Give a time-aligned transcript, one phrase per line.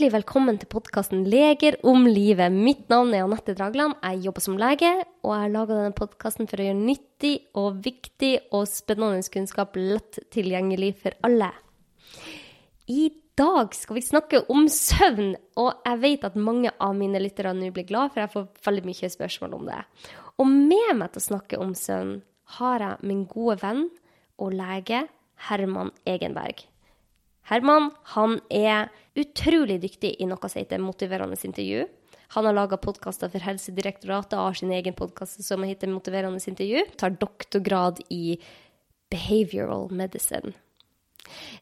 [0.00, 2.48] Hjertelig velkommen til podkasten Leger om livet.
[2.48, 3.98] Mitt navn er Anette Dragland.
[4.00, 4.88] Jeg jobber som lege,
[5.20, 9.76] og jeg har laga denne podkasten for å gjøre nyttig og viktig og spennende kunnskap
[9.76, 11.50] lett tilgjengelig for alle.
[12.88, 17.52] I dag skal vi snakke om søvn, og jeg vet at mange av mine lyttere
[17.52, 19.84] nå blir glad, for jeg får veldig mye spørsmål om det.
[20.40, 22.22] Og med meg til å snakke om søvn
[22.56, 23.88] har jeg min gode venn
[24.40, 25.04] og lege
[25.50, 26.69] Herman Egenberg.
[27.50, 31.88] Herman han er utrolig dyktig i noe som heter motiverende intervju.
[32.36, 36.84] Han har laga podkaster for Helsedirektoratet og har sin egen podkast som heter Motiverende intervju.
[36.96, 38.38] Tar doktorgrad i
[39.10, 40.52] behavioral medicine.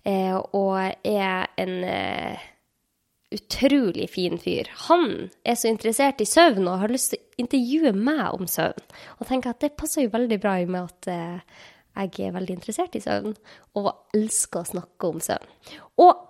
[0.05, 0.77] Eh, og
[1.09, 2.45] er en eh,
[3.32, 4.68] utrolig fin fyr.
[4.91, 8.85] Han er så interessert i søvn og har lyst til å intervjue meg om søvn.
[9.18, 11.59] Og tenker at det passer jo veldig bra i med at eh,
[11.99, 13.35] jeg er veldig interessert i søvn,
[13.79, 15.51] og elsker å snakke om søvn.
[16.04, 16.24] Og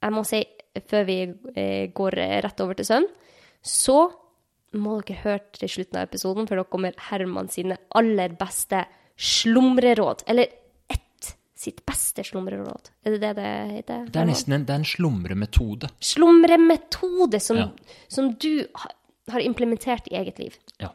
[0.00, 0.40] jeg må si,
[0.88, 1.18] før vi
[1.54, 3.08] eh, går rett over til søvn,
[3.64, 3.98] så
[4.80, 8.84] må dere høre til slutten av episoden, for da kommer Herman sine aller beste
[9.20, 10.22] slumreråd.
[10.30, 10.52] Eller
[10.88, 12.92] ett sitt beste slumreråd.
[13.04, 14.06] Er det det det heter?
[14.14, 15.90] Det er nesten en, det er en slumremetode.
[16.00, 17.68] Slumremetode som, Ja.
[18.08, 18.66] som du
[19.28, 20.56] har implementert i eget liv.
[20.80, 20.92] Ja.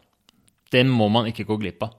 [0.72, 1.94] Den må man ikke gå glipp av.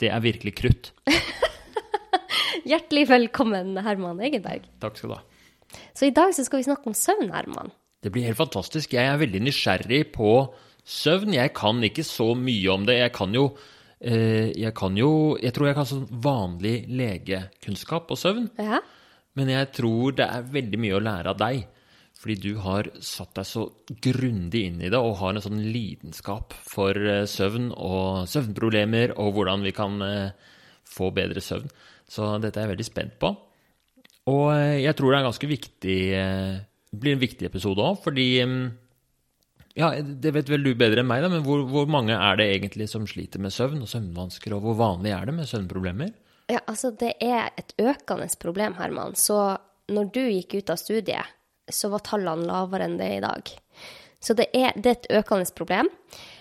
[0.00, 0.92] Det er virkelig krutt.
[2.70, 4.66] Hjertelig velkommen, Herman Egenberg.
[4.82, 5.22] Takk skal du ha.
[5.96, 7.72] Så i dag så skal vi snakke om søvn, Herman.
[8.02, 8.94] Det blir helt fantastisk.
[8.94, 10.32] Jeg er veldig nysgjerrig på
[10.86, 11.34] søvn.
[11.36, 12.98] Jeg kan ikke så mye om det.
[13.00, 13.48] Jeg kan jo
[14.00, 18.50] eh, Jeg kan jo Jeg tror jeg kan sånn vanlig legekunnskap på søvn.
[18.60, 18.82] Ja?
[19.36, 21.64] Men jeg tror det er veldig mye å lære av deg.
[22.26, 23.60] Fordi du har satt deg så
[24.02, 29.36] grundig inn i det og har en sånn lidenskap for eh, søvn og søvnproblemer og
[29.36, 30.48] hvordan vi kan eh,
[30.90, 31.70] få bedre søvn.
[32.10, 33.30] Så dette er jeg veldig spent på.
[34.32, 38.26] Og eh, jeg tror det er ganske viktig Det blir en viktig episode òg, fordi
[38.42, 38.66] mm,
[39.78, 42.48] Ja, det vet vel du bedre enn meg, da, men hvor, hvor mange er det
[42.56, 46.10] egentlig som sliter med søvn og søvnvansker, og hvor vanlig er det med søvnproblemer?
[46.50, 49.14] Ja, altså det er et økende problem, Herman.
[49.14, 49.38] Så
[49.94, 51.35] når du gikk ut av studiet,
[51.72, 53.54] så var tallene lavere enn det er i dag.
[54.22, 55.88] Så det er, det er et økende problem.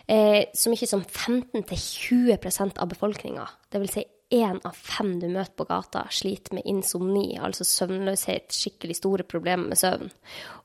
[0.07, 3.95] Eh, så mye som 15-20% av befolkninga, dvs.
[3.95, 9.25] Si én av fem du møter på gata, sliter med insomni, altså søvnløshet, skikkelig store
[9.29, 10.09] problemer med søvn.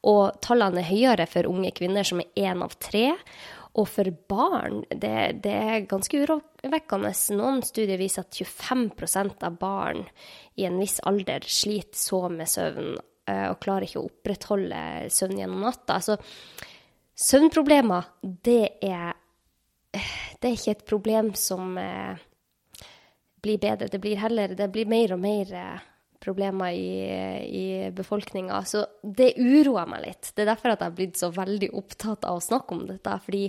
[0.09, 3.11] Og tallene er høyere for unge kvinner, som er én av tre.
[3.79, 7.13] Og for barn, det, det er ganske urovekkende.
[7.37, 10.03] Noen studier viser at 25% av barn
[10.59, 12.97] i en viss alder sliter så med søvn
[13.29, 14.79] og klarer ikke å opprettholde
[15.13, 15.99] søvn gjennom natta.
[16.03, 16.17] Så
[17.21, 19.13] søvnproblemer, det er,
[19.93, 22.19] det er ikke et problem som eh,
[23.43, 23.91] blir bedre.
[23.93, 25.87] Det blir heller det blir mer og mer eh,
[26.21, 26.91] problemer i,
[27.47, 28.61] i befolkninga.
[28.69, 30.33] Så det uroer meg litt.
[30.35, 33.17] Det er derfor at jeg har blitt så veldig opptatt av å snakke om dette.
[33.25, 33.47] Fordi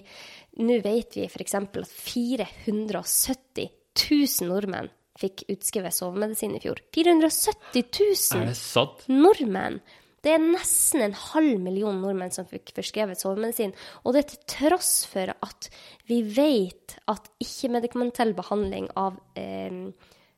[0.64, 1.56] nå vet vi f.eks.
[1.60, 6.82] at 470 000 nordmenn fikk utskrevet sovemedisin i fjor.
[6.96, 9.04] 470 000 Er det sant?
[9.10, 9.82] nordmenn!
[10.22, 13.74] Det er nesten en halv million nordmenn som fikk forskrevet sovemedisin.
[14.06, 15.70] Og det er til tross for at
[16.10, 19.90] vi vet at ikke-medikamentell behandling av eh,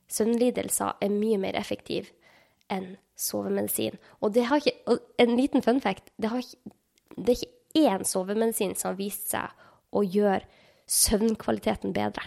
[0.08, 2.14] søvnlidelser er mye mer effektiv
[2.72, 4.00] enn sovemedisin.
[4.24, 6.76] Og det har ikke, en liten fun fact, det, har ikke,
[7.18, 9.52] det er ikke én sovemedisin som har vist seg
[9.94, 10.48] å gjøre
[10.90, 12.26] søvnkvaliteten bedre.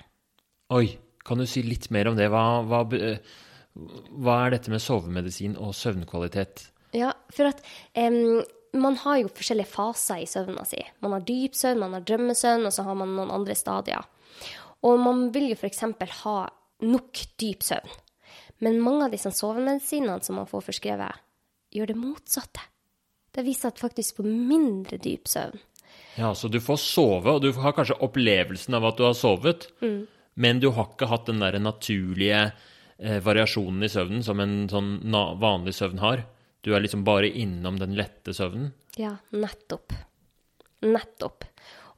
[0.76, 2.28] Oi, kan du si litt mer om det?
[2.32, 6.68] Hva, hva, hva er dette med sovemedisin og søvnkvalitet?
[6.96, 7.60] Ja, for at
[7.98, 8.40] um,
[8.76, 10.80] man har jo forskjellige faser i søvna si.
[11.04, 14.06] Man har dyp søvn, man har drømmesøvn, og så har man noen andre stadier.
[14.86, 15.84] Og man vil jo f.eks.
[16.22, 16.38] ha
[16.86, 17.94] nok dyp søvn.
[18.64, 21.22] Men mange av disse sovemedisinene som man får forskrevet,
[21.76, 22.62] gjør det motsatte.
[23.36, 25.58] Det viser at faktisk på mindre dyp søvn.
[26.16, 29.68] Ja, så du får sove, og du har kanskje opplevelsen av at du har sovet,
[30.36, 34.98] men du har ikke hatt den der naturlige eh, variasjonen i søvnen som en sånn
[35.40, 36.26] vanlig søvn har.
[36.60, 38.72] Du er liksom bare innom den lette søvnen.
[39.00, 39.94] Ja, nettopp.
[40.84, 41.46] Nettopp.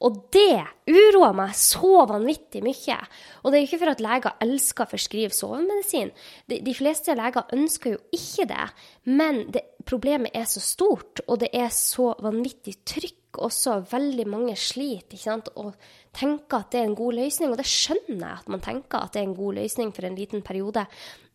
[0.05, 2.99] Og det uroer meg så vanvittig mye.
[3.43, 6.13] Og det er jo ikke for at leger elsker å forskrive sovemedisin.
[6.51, 8.67] De, de fleste leger ønsker jo ikke det.
[9.11, 13.79] Men det, problemet er så stort, og det er så vanvittig trykk også.
[13.91, 15.53] Veldig mange sliter ikke sant?
[15.59, 15.75] og
[16.15, 17.53] tenker at det er en god løsning.
[17.53, 20.19] Og det skjønner jeg at man tenker at det er en god løsning for en
[20.19, 20.87] liten periode.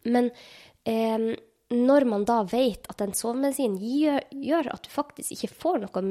[0.07, 0.31] Men
[0.88, 1.33] eh,
[1.74, 6.04] når man da vet at den sovemedisinen gjør, gjør at du faktisk ikke får noe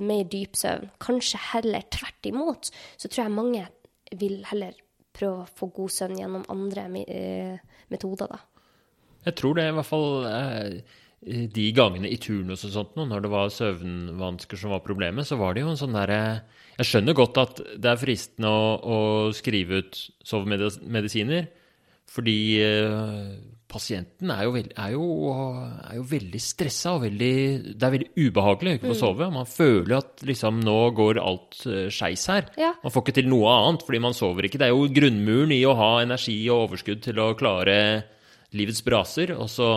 [0.00, 3.66] mer dyp søvn, kanskje heller tvert imot, så tror jeg mange
[4.20, 4.78] vil heller
[5.16, 7.60] prøve å få god søvn gjennom andre eh,
[7.92, 8.40] metoder, da.
[9.26, 10.80] Jeg tror det i hvert fall eh,
[11.26, 15.36] eh, de gangene i turnus og sånt, når det var søvnvansker som var problemet, så
[15.40, 16.20] var det jo en sånn derre
[16.78, 18.98] Jeg skjønner godt at det er fristende å, å
[19.36, 21.50] skrive ut sovemedisiner,
[22.10, 22.38] fordi
[23.70, 25.06] pasienten er jo, veld, er, jo,
[25.86, 27.34] er jo, veldig stressa og veldig
[27.70, 29.00] Det er veldig ubehagelig å ikke få mm.
[29.00, 29.28] sove.
[29.34, 32.48] Man føler at liksom nå går alt uh, skeis her.
[32.60, 32.72] Ja.
[32.82, 34.60] Man får ikke til noe annet fordi man sover ikke.
[34.60, 37.76] Det er jo grunnmuren i å ha energi og overskudd til å klare
[38.56, 39.68] livets braser, og så,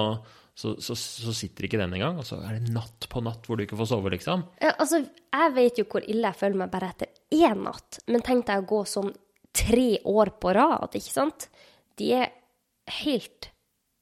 [0.57, 2.17] så, så, så sitter ikke den engang.
[2.21, 4.47] Og så er det natt på natt hvor du ikke får sove, liksom.
[4.63, 8.25] Ja, altså, jeg vet jo hvor ille jeg føler meg bare etter én natt, men
[8.25, 9.13] tenk deg å gå sånn
[9.53, 11.49] tre år på rad, ikke sant?
[12.01, 12.31] De er
[13.03, 13.52] helt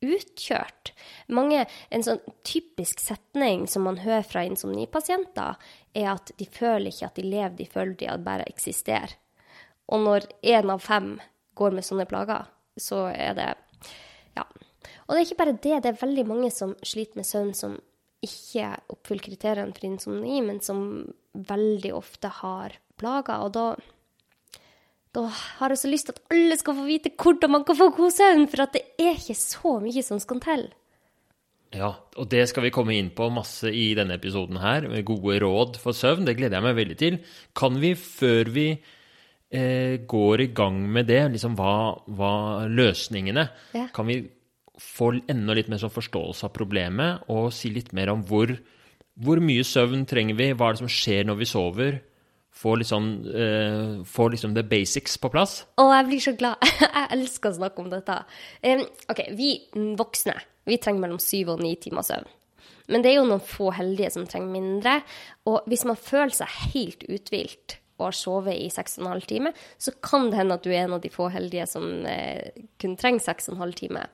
[0.02, 0.92] utkjørt.
[1.34, 5.60] Mange, en sånn typisk setning som man hører fra insomnipasienter,
[5.94, 9.16] er at de føler ikke at de lever, de føler de bare eksisterer.
[9.92, 11.14] Og når én av fem
[11.60, 12.50] går med sånne plager,
[12.80, 13.54] så er det
[14.38, 14.46] Ja.
[15.08, 17.74] Og det er ikke bare det, det er veldig mange som sliter med søvn som
[18.24, 23.44] ikke oppfyller kriteriene for insomni, men som veldig ofte har plager.
[23.44, 23.66] Og da
[25.16, 27.90] da har jeg så lyst til at alle skal få vite hvordan man kan få
[27.96, 30.70] god søvn, for at det er ikke så mye som skal til.
[31.72, 35.38] Ja, og det skal vi komme inn på masse i denne episoden her, med gode
[35.44, 36.26] råd for søvn.
[36.28, 37.20] Det gleder jeg meg veldig til.
[37.56, 42.34] Kan vi, før vi eh, går i gang med det, liksom hva, hva
[42.68, 43.88] løsningene ja.
[43.96, 44.20] Kan vi
[44.82, 48.52] få enda litt mer sånn forståelse av problemet, og si litt mer om hvor,
[49.22, 52.00] hvor mye søvn trenger vi, hva er det som skjer når vi sover?
[52.54, 55.62] Få liksom, uh, får liksom the basics på plass.
[55.82, 56.72] Å, jeg blir så glad.
[56.86, 58.22] jeg elsker å snakke om dette.
[58.64, 59.54] Um, OK, vi
[60.00, 62.30] voksne vi trenger mellom syv og ni timer søvn.
[62.92, 64.98] Men det er jo noen få heldige som trenger mindre.
[65.50, 70.40] Og hvis man føler seg helt uthvilt har sovet i 6,5 timer, så kan det
[70.40, 74.10] hende at du er en av de få heldige som eh, kun trenger 6,5 timer.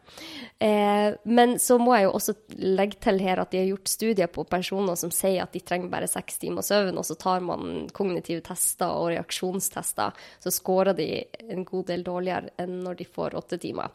[0.59, 4.31] Eh, men så må jeg jo også legge til her at de har gjort studier
[4.31, 7.87] på personer som sier at de trenger bare 6 timer søvn, og så tar man
[7.95, 11.09] kognitive tester og reaksjonstester, så scorer de
[11.47, 13.91] en god del dårligere enn når de får 8 timer.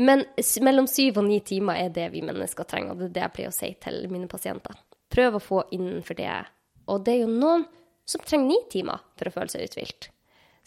[0.00, 0.24] Men
[0.62, 3.36] mellom 7 og 9 timer er det vi mennesker trenger, og det er det jeg
[3.36, 4.76] pleier å si til mine pasienter.
[5.12, 6.30] Prøv å få innenfor det.
[6.90, 7.66] Og det er jo noen
[8.06, 10.10] som trenger ni timer for å føle seg uthvilt.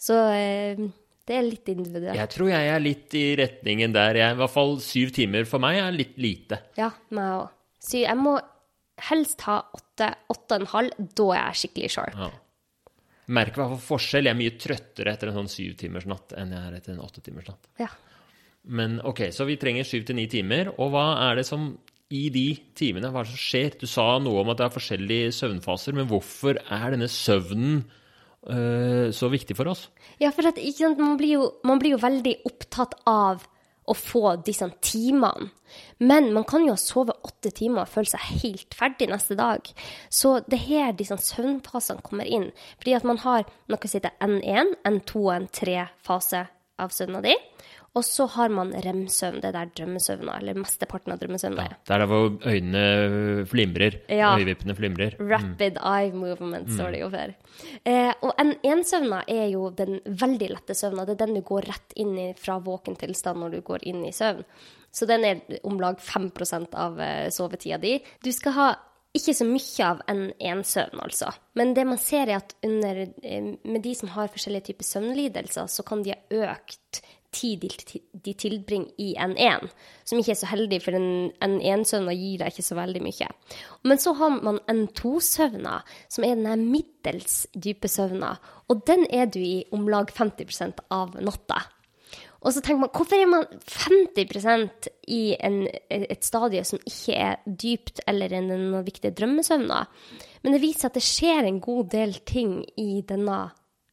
[0.00, 0.80] Så eh,
[1.28, 2.18] det er litt individuelt.
[2.18, 4.18] Jeg tror jeg er litt i retningen der.
[4.18, 6.60] Jeg, I hvert fall syv timer for meg er litt lite.
[6.80, 7.50] Ja, meg òg.
[7.80, 8.34] Så jeg må
[9.08, 11.10] helst ha åtte, åtte og en halv.
[11.16, 12.18] Da er jeg skikkelig sharp.
[12.18, 12.30] Ja.
[13.30, 14.26] Merker i hvert fall forskjell.
[14.26, 17.70] Jeg er mye trøttere etter en sånn syvtimersnatt enn jeg er etter en åttetimersnatt.
[17.80, 17.88] Ja.
[18.74, 20.72] Men OK, så vi trenger syv til ni timer.
[20.76, 21.70] Og hva er det som
[22.10, 23.78] i de timene, hva er det som skjer?
[23.78, 27.84] Du sa noe om at det er forskjellige søvnfaser, men hvorfor er denne søvnen
[28.50, 29.86] øh, så viktig for oss?
[30.22, 30.58] Ja, for at,
[30.98, 33.46] man, blir jo, man, blir jo, veldig opptatt av
[33.90, 35.50] å få disse timene.
[36.02, 39.66] Men man kan jo sove åtte timer og føle seg helt ferdig neste dag.
[40.10, 42.50] Så det er her disse søvnfasene kommer inn.
[42.78, 46.48] Fordi at man har noe som heter N1, N2 og N3-fase
[46.80, 47.36] av søvna di.
[47.98, 51.64] Og så har man rem-søvn, det der drømmesøvna, eller mesteparten av drømmesøvna.
[51.66, 53.96] Ja, det er der hvor øynene flimrer.
[54.06, 54.36] Ja.
[54.38, 55.16] Øyevippene flimrer.
[55.18, 55.86] Rapid mm.
[55.90, 56.76] eye movement, mm.
[56.76, 57.32] står det jo for.
[57.90, 61.06] Eh, og en ensøvna er jo den veldig lette søvna.
[61.08, 64.04] Det er den du går rett inn i fra våken tilstand når du går inn
[64.06, 64.46] i søvn.
[64.94, 67.96] Så den er om lag 5% av eh, sovetida di.
[68.22, 68.70] Du skal ha
[69.18, 71.32] ikke så mye av en ensøvn, altså.
[71.58, 75.66] Men det man ser, er at under, eh, med de som har forskjellige typer søvnlidelser,
[75.66, 77.02] så kan de ha økt
[77.34, 77.64] tid
[78.24, 79.68] de tilbringer i N1,
[80.04, 83.28] som ikke er så heldig, for en N1-søvna gir deg ikke så veldig mye.
[83.86, 88.36] Men så har man N2-søvna, som er den middels dype søvna,
[88.70, 91.62] og den er du i om lag 50% av natta.
[92.40, 97.40] Og så tenker man, hvorfor er man 50% i en, et stadie som ikke er
[97.44, 99.82] dypt eller en viktig drømmesøvna?
[100.40, 103.42] Men det viser at det skjer en god del ting i denne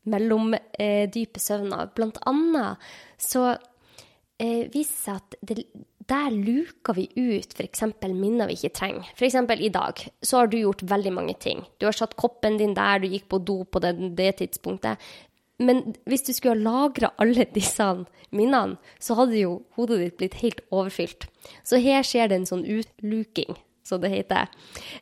[0.10, 1.92] mellom eh, dype søvner.
[1.96, 2.84] Blant annet
[3.22, 5.66] så eh, viser seg at det,
[6.08, 7.84] der luker vi ut f.eks.
[8.06, 9.08] minner vi ikke trenger.
[9.16, 9.36] F.eks.
[9.60, 11.66] i dag så har du gjort veldig mange ting.
[11.80, 15.04] Du har satt koppen din der, du gikk på do på det, det tidspunktet.
[15.60, 17.86] Men hvis du skulle ha lagra alle disse
[18.30, 21.28] minnene, så hadde jo hodet ditt blitt helt overfylt.
[21.66, 24.52] Så her skjer det en sånn utluking, som det heter.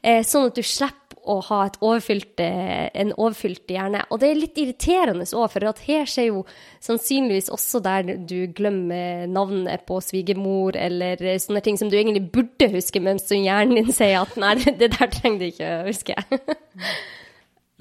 [0.02, 4.04] Eh, sånn at du slipper å ha overfylt, eh, en overfylt hjerne.
[4.10, 6.46] Og det er litt irriterende òg, for her skjer jo
[6.84, 12.70] sannsynligvis også der du glemmer navnet på svigermor, eller sånne ting som du egentlig burde
[12.76, 16.18] huske, men som hjernen din sier at nei, det der trenger du ikke å huske.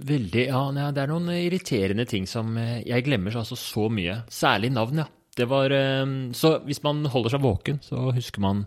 [0.04, 0.62] Veldig, ja.
[0.90, 4.24] Det er noen irriterende ting som eh, Jeg glemmer altså så mye.
[4.32, 5.10] Særlig navn, ja.
[5.34, 8.64] Det var, eh, så hvis man holder seg våken, så husker man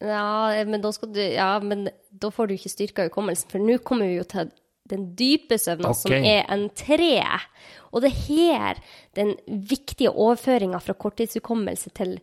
[0.00, 4.08] Ja, men da, du, ja, men da får du ikke styrka hukommelsen, for nå kommer
[4.08, 4.48] vi jo til
[4.90, 7.20] den dype søvna, som er en tre.
[7.92, 8.80] Og det er her
[9.18, 12.16] den viktige overføringa fra korttidshukommelse til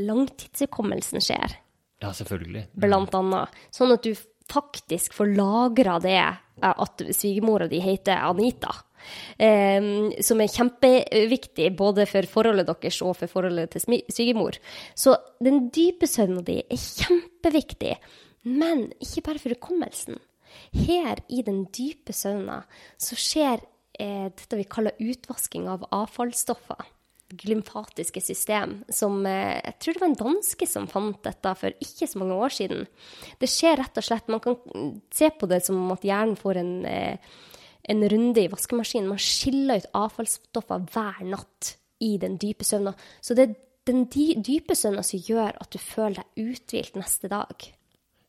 [0.00, 1.56] langtidshukommelsen skjer,
[2.02, 2.66] Ja, selvfølgelig.
[2.74, 3.48] blant annet.
[3.74, 4.14] Sånn at du
[4.50, 8.72] faktisk får lagra det eh, at svigermora di heter Anita.
[9.38, 9.88] Eh,
[10.24, 14.58] som er kjempeviktig både for forholdet deres og for forholdet til svigermor.
[14.94, 17.96] Så den dype søvna di er kjempeviktig,
[18.44, 20.20] men ikke bare for hukommelsen.
[20.74, 22.62] Her i den dype søvna
[23.00, 23.62] så skjer
[23.98, 26.90] eh, dette vi kaller utvasking av avfallsstoffer.
[27.34, 32.08] Glymfatiske system, som eh, Jeg tror det var en danske som fant dette for ikke
[32.10, 32.84] så mange år siden.
[33.40, 34.58] Det skjer rett og slett Man kan
[35.14, 37.34] se på det som at hjernen får en, eh,
[37.88, 39.10] en runde i vaskemaskinen.
[39.10, 41.74] Man skiller ut avfallsstoffer hver natt
[42.04, 42.94] i den dype søvna.
[43.20, 43.56] Så det er
[43.88, 47.68] den dype søvna som gjør at du føler deg uthvilt neste dag.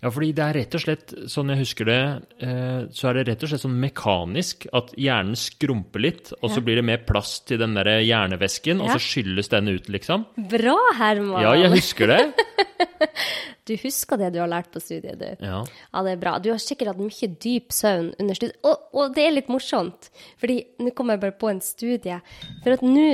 [0.05, 2.01] Ja, fordi det er rett og slett, sånn jeg husker det,
[2.45, 6.61] eh, så er det rett og slett sånn mekanisk at hjernen skrumper litt, og så
[6.61, 10.27] blir det mer plass til den der hjernevæsken, og så skylles den ut, liksom.
[10.51, 11.41] Bra, Herman!
[11.41, 12.21] Ja, jeg husker det.
[13.65, 15.41] Du husker det du har lært på studiet, du.
[15.41, 15.63] Ja.
[15.65, 16.35] Ja, det er bra.
[16.37, 18.59] Du har sikkert hatt mye dyp søvn under studiet.
[18.61, 22.19] Og, og det er litt morsomt, fordi nå kommer jeg bare på en studie.
[22.61, 23.07] For at nå,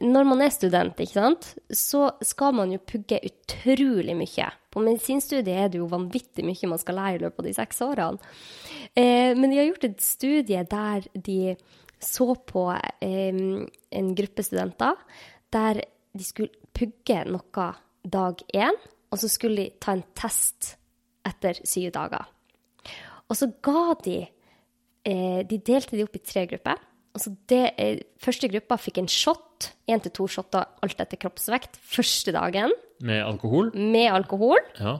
[0.00, 4.48] når man er student, ikke sant, så skal man jo pugge utrolig mye.
[4.78, 7.80] På medisinstudiet er det jo vanvittig mye man skal lære i løpet av de seks
[7.82, 8.28] årene.
[8.94, 11.56] Eh, men de har gjort et studie der de
[11.98, 12.62] så på
[13.02, 13.40] eh,
[13.98, 15.02] en gruppe studenter
[15.50, 15.82] der
[16.14, 17.66] de skulle pugge noe
[18.06, 18.78] dag én,
[19.10, 20.76] og så skulle de ta en test
[21.26, 22.30] etter syv dager.
[23.26, 26.78] Og så ga de eh, De delte de opp i tre grupper.
[27.18, 31.82] Altså det, eh, første gruppa fikk en shot, én til to shotter alt etter kroppsvekt,
[31.82, 32.70] første dagen
[33.00, 33.72] Med alkohol.
[33.74, 34.58] med alkohol.
[34.78, 34.98] Ja.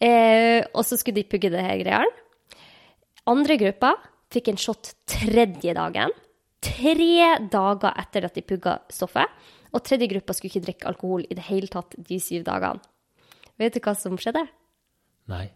[0.00, 2.12] Eh, og så skulle de pugge det her greiene.
[3.26, 3.94] Andre gruppa
[4.32, 6.12] fikk en shot tredje dagen.
[6.62, 9.28] Tre dager etter at de pugga stoffet.
[9.74, 12.80] Og tredje gruppa skulle ikke drikke alkohol i det hele tatt de syv dagene.
[13.60, 14.44] Vet du hva som skjedde?
[15.32, 15.48] Nei.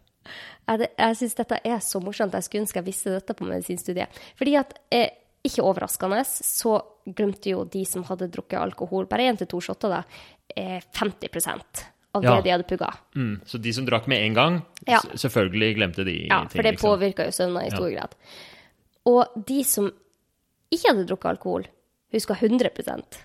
[0.67, 2.35] Jeg, jeg syns dette er så morsomt.
[2.37, 4.21] Jeg skulle ønske jeg visste dette på medisinstudiet.
[4.37, 5.09] Fordi at, eh,
[5.45, 6.75] ikke overraskende, så
[7.17, 10.03] glemte jo de som hadde drukket alkohol, bare én til to shotter, da,
[10.55, 12.35] 50% av Ja.
[12.35, 12.93] det de hadde pugga.
[13.15, 13.41] Mm.
[13.45, 14.99] Så de som drakk med en gang, Ja.
[14.99, 16.89] selvfølgelig glemte de Ja, ting, for det liksom.
[16.99, 18.15] påvirka jo søvna i stor grad.
[19.05, 19.91] Og de som
[20.71, 21.67] ikke hadde drukket alkohol,
[22.13, 23.17] huska 100%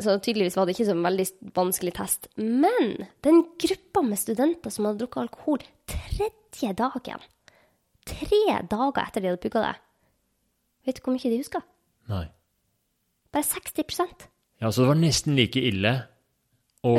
[0.00, 2.26] Så tydeligvis var det ikke så veldig vanskelig test.
[2.36, 7.20] Men den gruppa med studenter som hadde drukket alkohol tredje dagen,
[8.04, 9.76] tre dager etter de hadde pugga det,
[10.84, 11.62] vet du hvor mye de huska?
[12.08, 12.26] Nei.
[13.32, 14.26] Bare 60
[14.60, 16.08] Ja, så det var nesten like ille
[16.84, 16.94] å,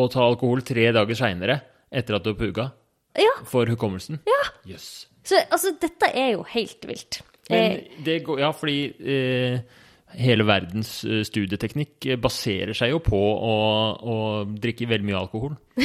[0.00, 2.70] og ta alkohol tre dager seinere etter at du har puga.
[3.18, 3.32] Ja.
[3.50, 4.20] for hukommelsen.
[4.28, 4.42] Ja.
[4.68, 5.08] Yes.
[5.26, 7.20] Så altså, dette er jo helt vilt.
[7.50, 9.60] Men Eh, det går Ja, fordi eh,
[10.20, 13.54] hele verdens eh, studieteknikk baserer seg jo på å,
[13.98, 15.56] å drikke veldig mye alkohol.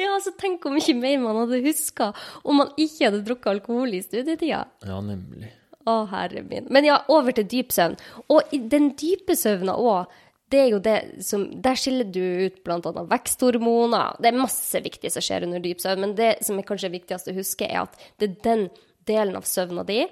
[0.00, 2.12] ja, altså, tenk hvor mye mer man hadde huska
[2.44, 4.64] om man ikke hadde drukket alkohol i studietida.
[4.88, 5.52] Ja, nemlig.
[5.86, 6.66] Å, herre min.
[6.74, 7.94] Men ja, over til dyp søvn.
[8.32, 10.12] Og i den dype søvna òg,
[10.50, 14.18] det er jo det som Der skiller du ut annet veksthormoner.
[14.22, 17.30] Det er masse viktig som skjer under dyp søvn, men det som er kanskje viktigst
[17.30, 18.68] å huske, er at det er den
[19.06, 20.04] delen av søvna di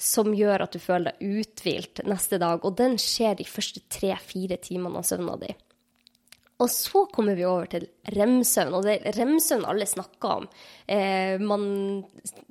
[0.00, 4.58] som gjør at du føler deg uthvilt neste dag, og den skjer de første tre-fire
[4.62, 5.52] timene av søvna di.
[6.60, 10.48] Og så kommer vi over til remsøvn, og det er remsøvn alle snakker om.
[10.84, 11.62] Eh, man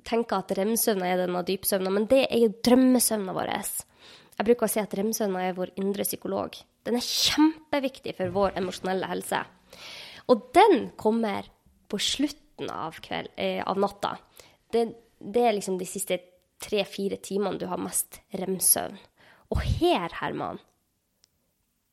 [0.08, 3.52] tenker at remsøvna er denne dypsøvna, men det er jo drømmesøvna vår.
[4.40, 6.58] Jeg bruker å si at remsøvna er vår indre psykolog.
[6.88, 9.44] Den er kjempeviktig for vår emosjonelle helse.
[10.30, 11.46] Og den kommer
[11.90, 14.16] på slutten av, kveld, eh, av natta.
[14.74, 14.88] Det,
[15.20, 16.18] det er liksom de siste
[16.60, 18.98] tre-fire timene du har mest remsøvn.
[19.54, 20.60] Og her, Herman,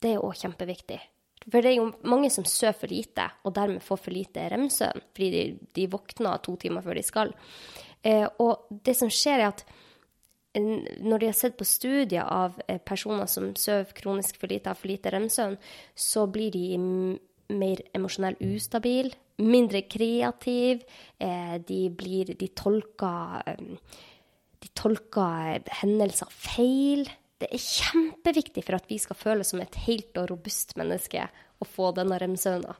[0.00, 0.99] det er òg kjempeviktig.
[1.46, 5.04] For det er jo mange som sover for lite, og dermed får for lite remsøvn,
[5.14, 5.42] fordi de,
[5.78, 7.34] de våkner to timer før de skal.
[8.02, 9.66] Eh, og det som skjer, er at
[10.56, 14.78] når de har sett på studier av eh, personer som sover kronisk for lite, har
[14.78, 15.56] for lite remsøvn,
[15.94, 16.66] så blir de
[17.56, 20.82] mer emosjonell ustabil, mindre kreativ,
[21.20, 24.02] eh, de blir De tolker eh,
[24.56, 27.04] de tolker hendelser feil.
[27.37, 31.26] Det er kjempeviktig for at vi skal føles som et helt og robust menneske
[31.61, 32.76] å få denne remsøvna.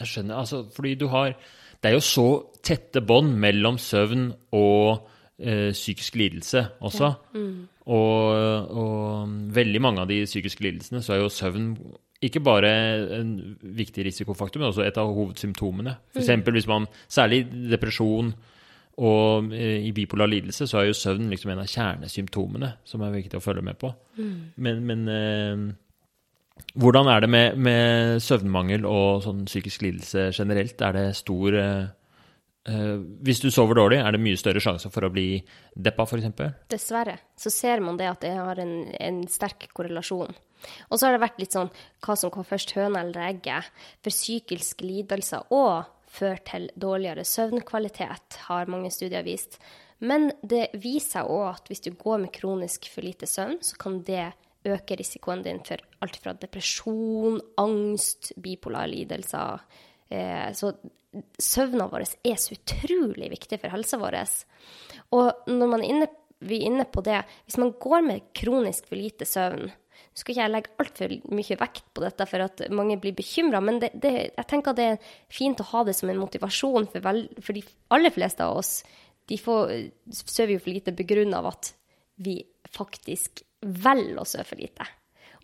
[0.00, 1.36] Jeg skjønner, altså, fordi du har
[1.82, 2.28] Det er jo så
[2.64, 5.04] tette bånd mellom søvn og
[5.36, 7.10] eh, psykisk lidelse også.
[7.84, 11.74] Og, og veldig mange av de psykiske lidelsene så er jo søvn
[12.24, 12.70] ikke bare
[13.18, 15.92] en viktig risikofaktor, men også et av hovedsymptomene.
[16.14, 16.30] F.eks.
[16.56, 18.32] hvis man Særlig depresjon
[19.02, 23.16] og eh, i bipolar lidelse så er jo søvn liksom en av kjernesymptomene som er
[23.16, 23.90] viktig å følge med på.
[24.14, 25.64] Men, men eh,
[26.74, 30.80] hvordan er det med, med søvnmangel og sånn psykisk lidelse generelt?
[30.82, 31.86] Er det stor eh,
[32.70, 32.94] eh,
[33.26, 35.28] Hvis du sover dårlig, er det mye større sjanse for å bli
[35.74, 36.30] deppa, f.eks.?
[36.70, 40.34] Dessverre så ser man det at det har en, en sterk korrelasjon.
[40.88, 41.70] Og så har det vært litt sånn
[42.06, 43.70] hva som kom først, høna eller egget.
[44.02, 49.58] For psykiske lidelser òg fører til dårligere søvnkvalitet, har mange studier vist.
[50.04, 53.78] Men det viser seg òg at hvis du går med kronisk for lite søvn, så
[53.80, 54.32] kan det
[54.64, 59.64] øke risikoen din for alt fra depresjon, angst, bipolar lidelser.
[60.08, 60.72] Eh, så
[61.38, 64.18] søvna vår er så utrolig viktig for helsa vår.
[65.14, 66.10] Og når man er inne,
[66.44, 69.70] vi er inne på det, hvis man går med kronisk for lite søvn
[70.12, 73.62] Nå skal ikke jeg legge altfor mye vekt på dette for at mange blir bekymra,
[73.64, 77.04] men det, det, jeg tenker det er fint å ha det som en motivasjon for,
[77.04, 78.76] vel, for de aller fleste av oss.
[79.30, 79.72] De får,
[80.12, 81.72] sover jo for lite begrunna av at
[82.22, 82.38] vi
[82.74, 84.86] faktisk velger å sove for lite.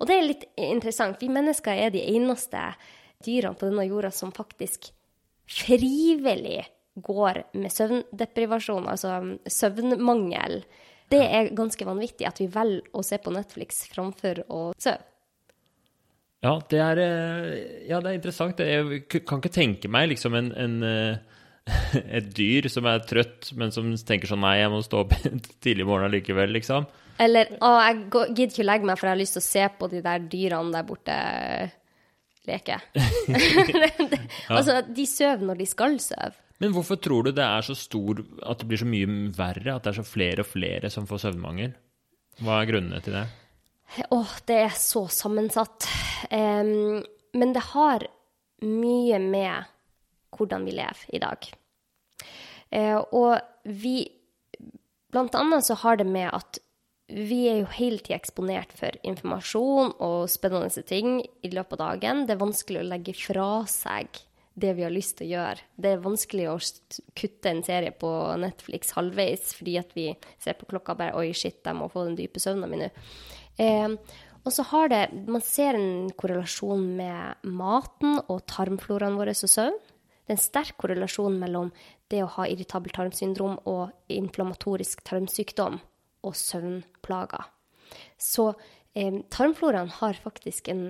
[0.00, 1.20] Og det er litt interessant.
[1.20, 2.62] Vi mennesker er de eneste
[3.24, 4.90] dyrene på denne jorda som faktisk
[5.50, 6.62] frivillig
[7.00, 9.18] går med søvndeprivasjon, altså
[9.50, 10.60] søvnmangel.
[11.10, 15.06] Det er ganske vanvittig at vi velger å se på Netflix framfor å sove.
[16.40, 18.60] Ja, det er, eh, ja, det er interessant.
[18.64, 21.42] Jeg kan ikke tenke meg liksom en, en, eh,
[22.16, 25.12] et dyr som er trøtt, men som tenker sånn Nei, jeg må stå opp
[25.64, 26.88] tidlig i morgen allikevel, liksom.
[27.20, 29.66] Eller å, jeg gidder ikke å legge meg, for jeg har lyst til å se
[29.76, 31.18] på de der dyrene der borte
[32.48, 32.80] leke.
[34.50, 36.32] Altså, de sover når de skal sove.
[36.60, 39.74] Men hvorfor tror du det er så stor At det blir så mye verre?
[39.74, 41.72] At det er så flere og flere som får søvnmangel?
[42.44, 43.26] Hva er grunnene til det?
[44.14, 45.88] Åh, det er så sammensatt.
[46.30, 47.00] Um,
[47.34, 48.06] men det har
[48.62, 49.66] mye med
[50.36, 51.50] hvordan vi lever i dag.
[52.70, 53.98] Uh, og vi
[55.10, 56.60] Blant annet så har det med at
[57.10, 62.20] vi er jo hele tida eksponert for informasjon og spennende ting i løpet av dagen.
[62.28, 64.20] Det er vanskelig å legge fra seg
[64.60, 65.66] det vi har lyst til å gjøre.
[65.76, 66.56] Det er vanskelig å
[67.18, 70.08] kutte en serie på Netflix halvveis fordi at vi
[70.42, 72.90] ser på klokka bare Oi, shit, jeg må få den dype søvnen min nå.
[73.60, 73.96] Eh,
[74.40, 79.78] og så har det Man ser en korrelasjon med maten og tarmfloraen vår og søvn.
[80.30, 81.72] Det er en sterk korrelasjon mellom
[82.10, 85.78] det å ha irritabelt tarmsyndrom og inflammatorisk tarmsykdom
[86.26, 87.46] og søvnplager.
[88.20, 88.52] Så
[88.94, 90.84] eh, tarmfloraen har faktisk en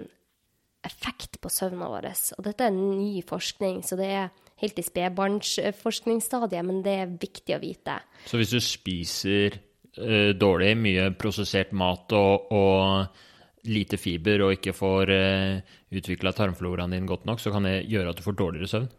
[0.87, 2.09] effekt på søvnen vår.
[2.39, 7.57] Og dette er ny forskning, så det er helt i spedbarnsforskningsstadiet, men det er viktig
[7.57, 7.99] å vite.
[8.29, 9.57] Så hvis du spiser
[10.01, 16.97] uh, dårlig, mye prosessert mat og, og lite fiber, og ikke får uh, utvikla tarmfloraen
[16.97, 18.93] din godt nok, så kan det gjøre at du får dårligere søvn?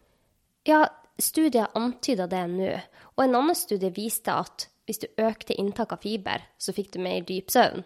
[0.69, 0.83] Ja,
[1.21, 2.75] studier antyder det nå.
[3.17, 7.01] Og en annen studie viste at hvis du økte inntak av fiber, så fikk du
[7.03, 7.85] mer dyp søvn.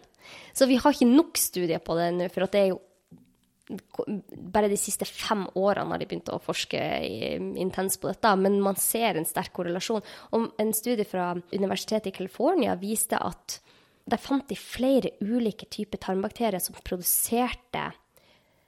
[0.56, 2.80] Så vi har ikke nok studier på det nå, for at det er jo
[3.66, 6.80] bare de siste fem årene har de begynt å forske
[7.58, 10.04] intenst på dette, men man ser en sterk korrelasjon.
[10.36, 13.60] Og en studie fra Universitetet i California viste at
[14.06, 17.88] der fant de flere ulike typer tarmbakterier som produserte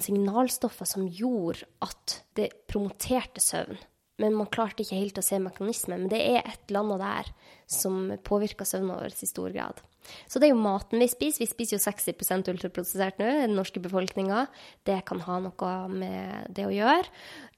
[0.03, 3.79] signalstoffer som gjorde at det promoterte søvn.
[4.19, 6.05] Men man klarte ikke helt å se mekanismen.
[6.05, 7.31] Men det er et eller annet der
[7.71, 9.83] som påvirker søvnen vår i stor grad.
[10.29, 11.45] Så det er jo maten vi spiser.
[11.45, 14.47] Vi spiser jo 60% ultraprosessert nå, den norske befolkninga.
[14.87, 17.07] Det kan ha noe med det å gjøre.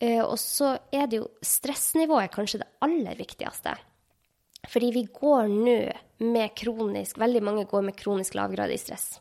[0.01, 3.77] Eh, Og så er det jo stressnivået kanskje det aller viktigste.
[4.69, 5.79] Fordi vi går nå
[6.21, 9.21] med kronisk Veldig mange går med kronisk lavgradig stress.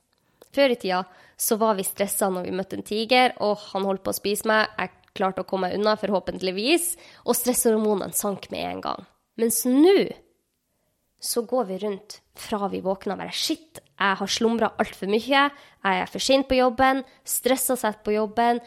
[0.51, 1.03] Før i tida
[1.39, 4.49] så var vi stressa når vi møtte en tiger, og han holdt på å spise
[4.49, 4.67] meg.
[4.77, 6.95] Jeg klarte å komme meg unna, forhåpentligvis.
[7.25, 9.05] Og stresshormonene sank med en gang.
[9.39, 10.09] Mens nå
[11.19, 15.41] så går vi rundt fra vi våkner og bare Shit, jeg har slumra altfor mye.
[15.83, 17.01] Jeg er for sent på jobben.
[17.27, 18.61] Stressa sett på jobben.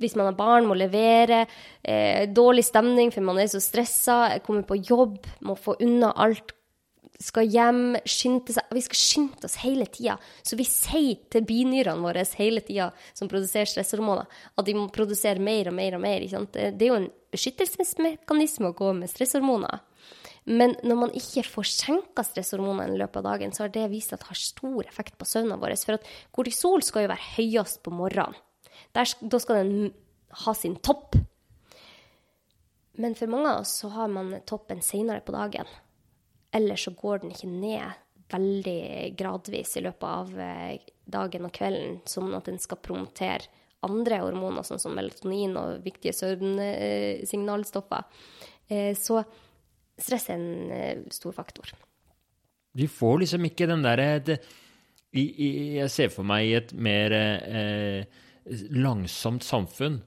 [0.00, 1.42] Hvis man har barn, må levere.
[1.84, 4.38] Eh, dårlig stemning for man er så stressa.
[4.46, 6.54] Kommer på jobb, må få unna alt.
[7.20, 8.72] Skal hjem, skynde seg.
[8.72, 10.16] Vi skal skynde oss hele tida.
[10.40, 14.24] Så vi sier til binyrene våre hele tida, som produserer stresshormoner,
[14.56, 16.24] at de må produsere mer og mer og mer.
[16.54, 19.82] Det er jo en beskyttelsesmekanisme å gå med stresshormoner.
[20.48, 24.14] Men når man ikke får senka stresshormonene i løpet av dagen, så har det vist
[24.14, 25.74] at det har stor effekt på søvnen vår.
[25.82, 28.38] For at kortisol skal jo være høyest på morgenen.
[28.96, 29.90] Der, da skal den
[30.44, 31.18] ha sin topp.
[32.98, 35.68] Men for mange av oss så har man toppen senere på dagen.
[36.54, 37.98] Eller så går den ikke ned
[38.32, 43.48] veldig gradvis i løpet av eh, dagen og kvelden, sånn at den skal promotere
[43.86, 48.02] andre hormoner, sånn som melatonin og viktige søvnsignalstoffer.
[48.68, 49.22] Eh, så
[49.98, 51.72] stress er en eh, stor faktor.
[52.78, 54.38] Vi får liksom ikke den derre
[55.10, 58.04] Jeg ser for meg i et mer eh,
[58.76, 60.02] langsomt samfunn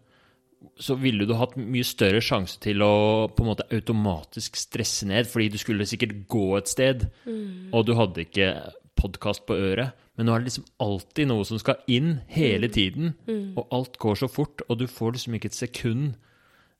[0.82, 5.30] så ville du hatt mye større sjanse til å på en måte automatisk stresse ned,
[5.30, 7.71] fordi du skulle sikkert gå et sted, mm.
[7.73, 8.51] og du hadde ikke
[8.99, 9.97] podkast på øret.
[10.17, 12.73] Men nå er det liksom alltid noe som skal inn hele mm.
[12.75, 13.47] tiden, mm.
[13.58, 16.19] og alt går så fort, og du får liksom ikke et sekund eh,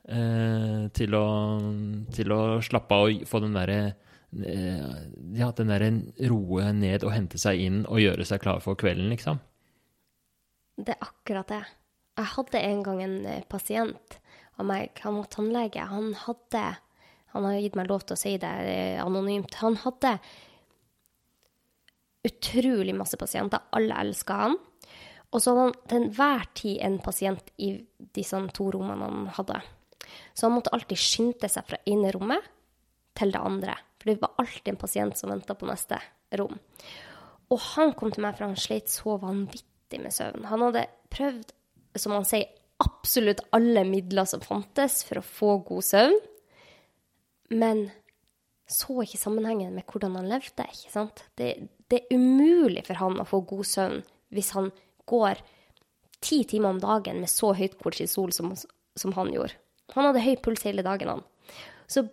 [0.02, 1.26] til, å,
[2.16, 3.78] til, å, slappe av og få den derre
[4.34, 4.96] eh,
[5.38, 5.92] Ja, den derre
[6.32, 9.40] roe ned og hente seg inn og gjøre seg klar for kvelden, liksom.
[10.82, 11.62] Det er akkurat det.
[12.18, 14.18] Jeg hadde en gang en eh, pasient
[14.60, 15.90] av meg, han var tannlege.
[15.90, 16.64] Han hadde
[17.32, 19.54] Han har gitt meg lov til å si det eh, anonymt.
[19.62, 20.18] Han hadde
[22.28, 23.62] utrolig masse pasienter.
[23.72, 24.58] Alle elska han.
[25.32, 27.70] Og så hadde han til enhver tid en pasient i
[28.12, 29.62] disse to rommene han hadde.
[30.34, 32.50] Så han måtte alltid skynde seg fra ene rommet
[33.18, 33.76] til det andre.
[34.00, 36.00] For det var alltid en pasient som venta på neste
[36.40, 36.58] rom.
[37.52, 40.48] Og han kom til meg, for han slet så vanvittig med søvn.
[40.50, 41.52] Han hadde prøvd
[42.00, 42.48] som han sier,
[42.82, 46.20] absolutt alle midler som fantes for å få god søvn,
[47.52, 47.90] men
[48.72, 50.66] så ikke sammenhengen med hvordan han levde.
[50.66, 51.26] ikke sant?
[51.38, 51.52] Det,
[51.92, 54.00] det, er umulig for han å få god søvn
[54.32, 54.72] hvis han
[55.12, 55.42] går
[56.24, 59.58] ti timer om dagen med så høyt kortisol som, som han gjorde.
[59.96, 61.24] Han hadde høy puls hele dagen, han.
[61.92, 62.08] Så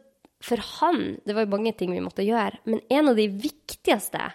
[0.45, 4.31] for han Det var jo mange ting vi måtte gjøre, men en av de viktigste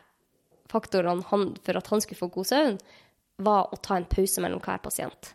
[0.71, 2.77] faktorene han, for at han skulle få god søvn,
[3.43, 5.33] var å ta en pause mellom hver pasient.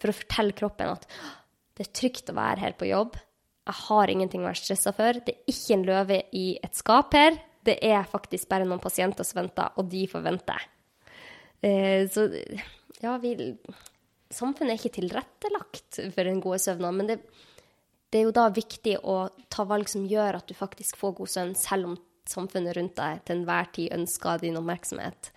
[0.00, 1.06] For å fortelle kroppen at
[1.78, 3.18] det er trygt å være her på jobb.
[3.68, 5.20] Jeg har ingenting å være stressa for.
[5.22, 7.36] Det er ikke en løve i et skap her.
[7.68, 10.56] Det er faktisk bare noen pasienter som venter, og de får vente.
[11.62, 12.28] Eh, så
[13.02, 13.34] ja, vi
[14.28, 17.14] Samfunnet er ikke tilrettelagt for en god søvn, men det,
[18.12, 19.20] det er jo da viktig å
[19.52, 21.96] ta valg som gjør at du faktisk får god søvn, selv om
[22.28, 25.30] samfunnet rundt deg til enhver tid ønsker din oppmerksomhet.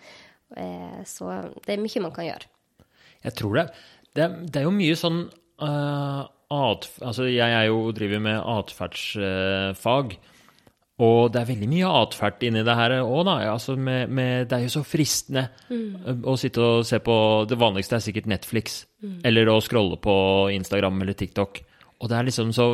[0.56, 2.50] Eh, så det er mye man kan gjøre.
[3.22, 3.66] Jeg tror det.
[4.12, 5.24] Det, det er jo mye sånn
[5.62, 10.10] uh, Altså, jeg er jo driver med atferdsfag.
[11.00, 13.38] Og det er veldig mye atferd inni det her òg, da.
[13.54, 16.20] Altså med, med, det er jo så fristende mm.
[16.28, 17.16] å sitte og se på
[17.48, 18.82] Det vanligste er sikkert Netflix.
[19.00, 19.16] Mm.
[19.30, 20.14] Eller å scrolle på
[20.52, 21.62] Instagram eller TikTok.
[22.02, 22.66] Og det er liksom så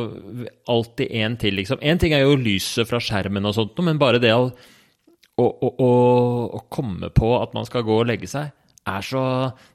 [0.73, 1.81] alltid én til, liksom.
[1.85, 4.47] Én ting er jo lyset fra skjermen og sånt, men bare det å,
[5.37, 5.89] å, å,
[6.57, 8.49] å komme på at man skal gå og legge seg,
[8.89, 9.21] er så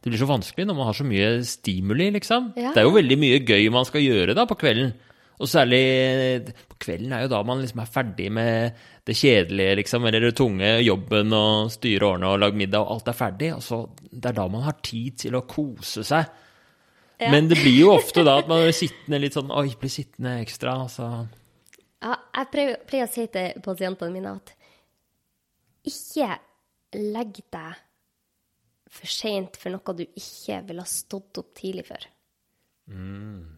[0.02, 2.50] Det blir så vanskelig når man har så mye stimuli, liksom.
[2.58, 2.72] Ja.
[2.74, 4.90] Det er jo veldig mye gøy man skal gjøre da på kvelden.
[5.42, 5.82] Og særlig
[6.70, 10.34] på kvelden er jo da man liksom er ferdig med det kjedelige, liksom, eller det
[10.38, 13.52] tunge, jobben og styre årene og lage middag, og alt er ferdig.
[13.54, 16.42] Og så Det er da man har tid til å kose seg.
[17.20, 17.30] Ja.
[17.30, 20.34] Men det blir jo ofte da at man blir sittende litt sånn Oi, blir sittende
[20.42, 21.08] ekstra, altså.
[22.04, 24.54] Ja, jeg pleier, pleier å si til pasientene mine at
[25.88, 26.30] ikke
[26.98, 27.82] legg deg
[28.94, 32.08] for seint for noe du ikke ville ha stått opp tidlig for.
[32.90, 33.54] Mm.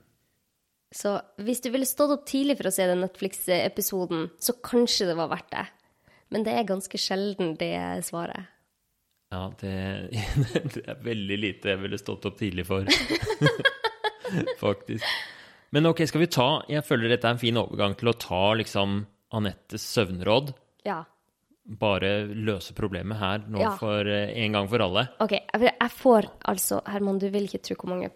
[0.95, 5.17] Så hvis du ville stått opp tidlig for å se den Netflix-episoden, så kanskje det
[5.19, 5.65] var verdt det.
[6.33, 7.75] Men det er ganske sjelden det
[8.07, 8.49] svaret.
[9.35, 9.73] Ja, det,
[10.75, 12.87] det er veldig lite jeg ville stått opp tidlig for.
[14.65, 15.05] Faktisk.
[15.75, 18.43] Men ok, skal vi ta Jeg føler dette er en fin overgang til å ta
[18.59, 19.05] liksom
[19.37, 20.55] Anettes søvnråd.
[20.87, 21.03] Ja
[21.67, 23.73] bare løse problemet her nå ja.
[23.81, 25.09] for eh, en gang for alle.
[25.23, 25.35] OK.
[25.35, 28.13] Jeg får altså Herman, du vil ikke tro hvor mange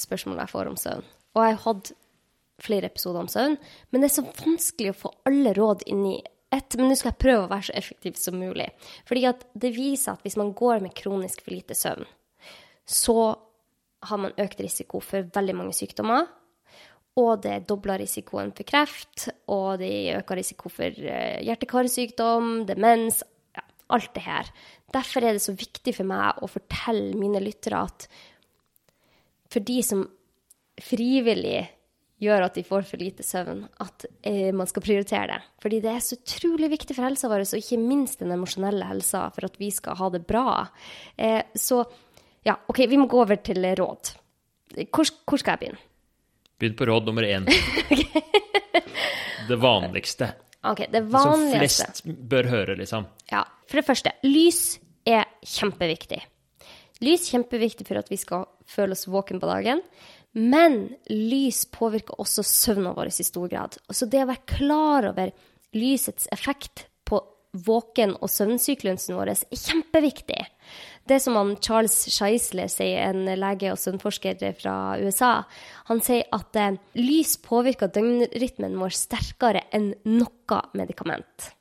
[0.00, 1.10] spørsmål jeg får om søvn.
[1.36, 1.92] Og jeg har hatt
[2.64, 3.58] flere episoder om søvn,
[3.92, 6.16] men det er så vanskelig å få alle råd inn i
[6.56, 6.76] ett.
[6.78, 8.68] Men nå skal jeg prøve å være så effektiv som mulig.
[9.08, 12.06] Fordi at det viser at hvis man går med kronisk for lite søvn,
[12.86, 13.18] så
[14.06, 16.26] har man økt risiko for veldig mange sykdommer.
[17.16, 23.22] Og det dobler risikoen for kreft, og det øker risiko for eh, hjerte-karsykdom, demens,
[23.56, 23.64] ja,
[23.96, 24.50] alt det her.
[24.92, 28.08] Derfor er det så viktig for meg å fortelle mine lyttere at
[29.48, 30.04] for de som
[30.82, 31.62] frivillig
[32.22, 35.40] gjør at de får for lite søvn, at eh, man skal prioritere det.
[35.62, 39.26] Fordi det er så utrolig viktig for helsa vår, og ikke minst den emosjonelle helsa,
[39.34, 40.62] for at vi skal ha det bra.
[41.16, 41.82] Eh, så
[42.46, 44.14] ja, OK, vi må gå over til råd.
[44.86, 45.84] Hvor, hvor skal jeg begynne?
[46.56, 47.44] Begynn på råd nummer én.
[49.50, 50.30] det vanligste.
[50.66, 51.90] Ok, det vanligste.
[51.90, 53.06] Som flest bør høre, liksom.
[53.30, 53.44] Ja.
[53.68, 56.22] For det første, lys er kjempeviktig.
[57.04, 59.82] Lys er kjempeviktig for at vi skal føle oss våken på dagen.
[60.36, 63.78] Men lys påvirker også søvnen vår i stor grad.
[63.88, 65.32] Så det å være klar over
[65.76, 67.22] lysets effekt på
[67.56, 70.42] våken- og søvnsyklusen vår er kjempeviktig.
[71.08, 75.32] Det som han Charles Scheisler sier, en lege og søvnforsker fra USA,
[75.88, 81.52] han sier at eh, lys påvirker døgnrytmen vår sterkere enn noe medikament.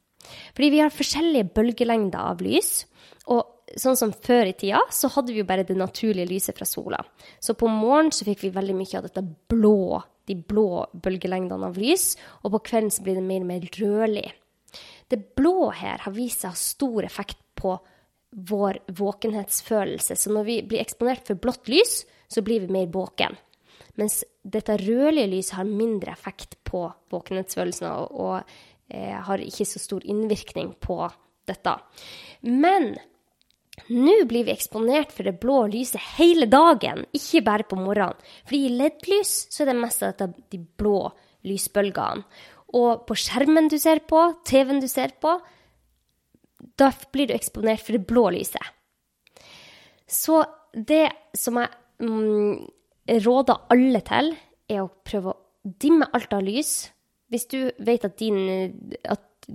[0.58, 2.90] Fordi vi har forskjellige bølgelengder av lys.
[3.32, 6.67] og sånn som før i tida, så hadde vi jo bare det naturlige lyset fra
[6.69, 6.99] sola.
[7.39, 11.80] Så på morgenen så fikk vi veldig mye av dette blå, de blå bølgelengdene av
[11.80, 14.28] lys, og på kvelden så blir det mer og mer rødlig.
[15.10, 17.75] Det blå her har vist seg å ha stor effekt på
[18.36, 20.17] vår våkenhetsfølelse.
[20.17, 23.38] Så når vi blir eksponert for blått lys, så blir vi mer våken.
[23.95, 29.80] Mens dette rødlige lyset har mindre effekt på våkenhetsfølelsen og, og eh, har ikke så
[29.80, 30.99] stor innvirkning på
[31.47, 31.78] dette.
[32.43, 32.95] Men
[33.92, 38.18] nå blir vi eksponert for det blå lyset hele dagen, ikke bare på morgenen.
[38.48, 41.10] Fordi i LED-lys så er det mest av dette de blå
[41.46, 42.26] lysbølgene.
[42.76, 45.36] Og på skjermen du ser på, TV-en du ser på,
[46.80, 48.74] da blir du eksponert for det blå lyset.
[50.08, 50.42] Så
[50.76, 51.08] det
[51.38, 51.72] som jeg
[52.04, 52.66] mm,
[53.26, 54.34] råder alle til,
[54.72, 56.74] er å prøve å dimme alt av lys.
[57.32, 58.74] Hvis du vet at, din,
[59.08, 59.48] at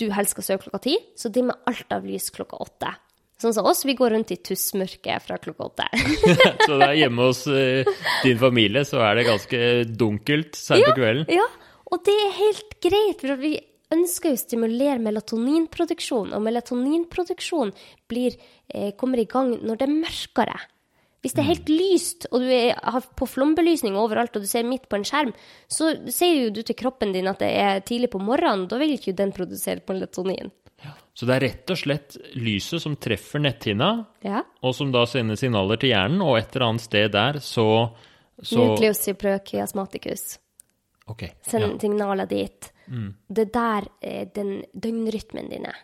[0.00, 2.92] du helst skal sove klokka ti, så dimme alt av lys klokka åtte.
[3.36, 5.86] Sånn som oss, vi går rundt i tussmørket fra klokka åtte.
[6.66, 7.84] så det er hjemme hos uh,
[8.24, 9.58] din familie, så er det ganske
[9.92, 11.28] dunkelt seint ja, på kvelden?
[11.36, 11.44] Ja,
[11.92, 13.58] og det er helt greit, for vi
[13.92, 17.74] ønsker jo å stimulere melatoninproduksjon, og melatoninproduksjon
[18.10, 18.38] blir,
[18.72, 20.56] eh, kommer i gang når det er mørkere.
[21.22, 24.66] Hvis det er helt lyst, og du er, har på flombelysning overalt, og du ser
[24.66, 25.32] midt på en skjerm,
[25.68, 28.68] så sier jo du til kroppen din at det er tidlig på morgenen.
[28.70, 30.52] Da vil ikke den produsere melatonin.
[31.16, 34.42] Så det er rett og slett lyset som treffer netthinna, Ja.
[34.62, 37.64] og som da sender signaler til hjernen, og et eller annet sted der så,
[38.42, 39.00] så Nucleus
[39.48, 40.38] chiasmaticus.
[41.08, 41.24] Ok.
[41.42, 41.78] Send Ja.
[41.78, 42.72] signaler dit.
[43.32, 45.76] Det er der er den døgnrytmen din er.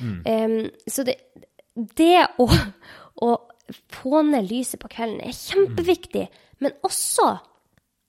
[0.00, 0.22] Mm.
[0.26, 1.16] Um, så det,
[1.96, 2.46] det å,
[3.22, 3.32] å
[3.92, 6.28] få ned lyset på kvelden er kjempeviktig,
[6.60, 7.38] men også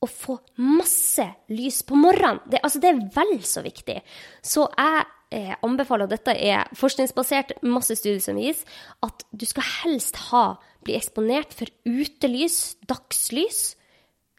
[0.03, 2.39] å få masse lys på morgenen.
[2.49, 4.01] Det, altså det er vel så viktig.
[4.45, 8.67] Så jeg eh, anbefaler, og dette er forskningsbasert, masse studier som viser,
[9.05, 10.45] at du skal helst ha,
[10.85, 13.75] bli eksponert for utelys, dagslys,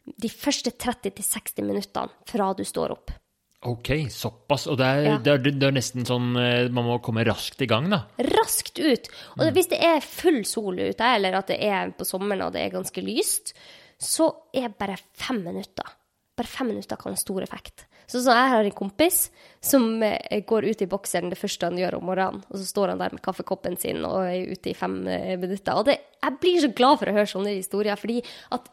[0.09, 3.11] de første 30-60 minuttene fra du står opp.
[3.67, 4.69] Ok, såpass.
[4.71, 5.17] Og det er, Ja.
[5.19, 8.05] det, er, det er nesten sånn eh, Man må komme raskt i gang, da.
[8.31, 9.09] raskt ut.
[9.35, 9.53] Og mm.
[9.57, 12.77] hvis det er full sol ute, eller at det er på sommeren og det er
[12.77, 13.51] ganske lyst,
[13.99, 15.91] så er bare fem minutter.
[16.39, 17.88] Bare fem minutter kan ha stor effekt.
[18.09, 19.27] Så, så jeg har en kompis
[19.61, 22.93] som eh, går ut i bokseren det første han gjør om morgenen, og så står
[22.93, 25.77] han der med kaffekoppen sin og er ute i fem eh, minutter.
[25.77, 28.21] Og det, jeg blir så glad for å høre sånne historier, fordi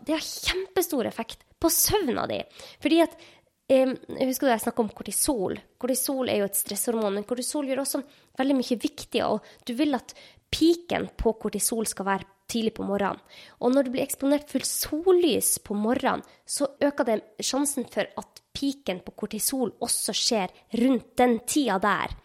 [0.06, 2.42] det har kjempestor effekt på søvna di.
[2.82, 3.18] Fordi at
[3.66, 5.56] Um, husker da jeg snakket om kortisol.
[5.82, 7.98] Kortisol er jo et stresshormon, men kortisol gjør også
[8.38, 10.14] veldig mye viktig, og du vil at
[10.54, 13.20] piken på kortisol skal være tidlig på morgenen.
[13.60, 18.42] Og når du blir eksponert for sollys på morgenen, så øker det sjansen for at
[18.56, 22.16] piken på kortisol også skjer rundt den tida der.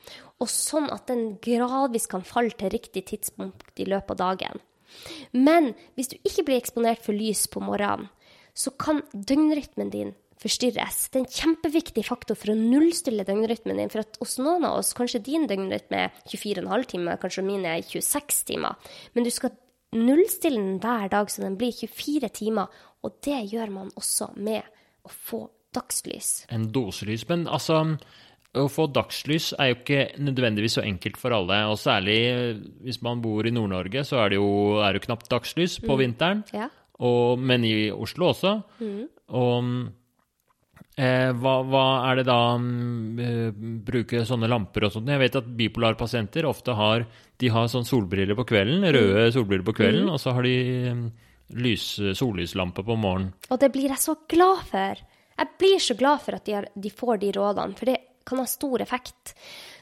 [0.42, 4.64] Og sånn at den gradvis kan falle til riktig tidspunkt i løpet av dagen.
[5.32, 8.10] Men hvis du ikke blir eksponert for lys på morgenen,
[8.54, 11.06] så kan døgnrytmen din forstyrres.
[11.12, 13.92] Det er en kjempeviktig faktor for å nullstille døgnrytmen din.
[13.94, 17.84] For at hos noen av oss, kanskje din døgnrytme er 24,5 timer, kanskje min er
[17.86, 18.92] 26 timer.
[19.16, 19.54] Men du skal
[19.96, 22.84] nullstille den hver dag, så den blir 24 timer.
[23.02, 24.62] Og det gjør man også med
[25.06, 26.46] å få dagslys.
[26.54, 27.24] En doselys.
[27.30, 27.82] Men altså
[28.52, 31.62] å få dagslys er jo ikke nødvendigvis så enkelt for alle.
[31.72, 34.52] Og særlig eh, hvis man bor i Nord-Norge, så er det jo,
[34.84, 36.44] er det knapt dagslys på vinteren.
[36.56, 36.68] Ja.
[37.02, 38.58] Og, men i Oslo også.
[39.32, 39.72] Og
[40.98, 45.12] eh, hva, hva er det da mm, eh, Bruke sånne lamper og sånt?
[45.12, 47.06] Jeg vet at bipolarpasienter ofte har
[47.42, 50.56] De har sånn solbriller på kvelden, røde solbriller på kvelden, og så har de
[50.94, 51.08] mm,
[51.62, 53.34] lys, sollyslampe på morgenen.
[53.50, 55.02] Og det blir jeg så glad for.
[55.42, 58.42] Jeg blir så glad for at de, har, de får de rådene, for det kan
[58.44, 59.34] ha stor effekt.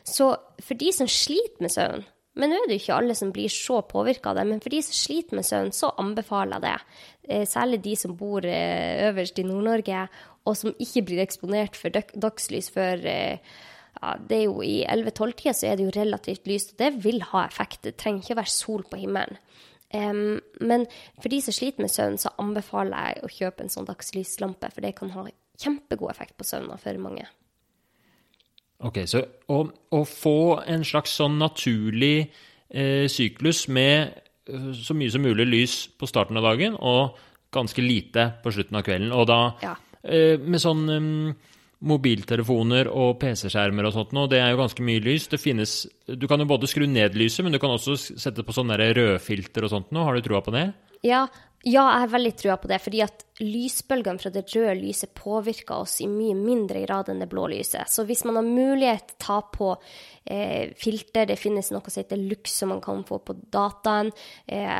[0.07, 0.31] Så
[0.63, 2.05] for de som sliter med søvn,
[2.39, 4.73] men nå er det jo ikke alle som blir så påvirka av det, men for
[4.73, 6.99] de som sliter med søvn, så anbefaler jeg det.
[7.29, 10.05] Eh, Særlig de som bor eh, øverst i Nord-Norge,
[10.47, 13.57] og som ikke blir eksponert for dagslys før eh,
[13.99, 17.21] ja, det er jo I 11-12-tida så er det jo relativt lyst, og det vil
[17.33, 17.83] ha effekt.
[17.83, 19.39] Det trenger ikke å være sol på himmelen.
[19.89, 20.85] Um, men
[21.17, 24.85] for de som sliter med søvn, så anbefaler jeg å kjøpe en sånn dagslyslampe, for
[24.85, 25.25] det kan ha
[25.59, 27.25] kjempegod effekt på søvna for mange.
[28.87, 29.19] Ok, så
[29.51, 30.35] å, å få
[30.71, 32.29] en slags sånn naturlig
[32.71, 34.13] eh, syklus med
[34.47, 37.17] eh, så mye som mulig lys på starten av dagen og
[37.51, 39.11] ganske lite på slutten av kvelden.
[39.11, 39.73] Og da Ja.
[40.03, 41.35] eh, med sånn um,
[41.81, 45.27] mobiltelefoner og PC-skjermer og sånt nå, det er jo ganske mye lys.
[45.31, 48.55] Det finnes Du kan jo både skru ned lyset, men du kan også sette på
[48.55, 50.03] sånne der rødfilter og sånt nå.
[50.03, 50.69] Har du trua på det?
[51.05, 51.27] Ja,
[51.63, 55.81] ja, jeg har veldig trua på det, fordi at lysbølgene fra det røde lyset påvirker
[55.83, 57.91] oss i mye mindre grad enn det blå lyset.
[57.91, 59.69] Så hvis man har mulighet til å ta på
[60.23, 64.13] eh, filter, det finnes noe som heter Lux som man kan få på dataen.
[64.47, 64.79] Eh,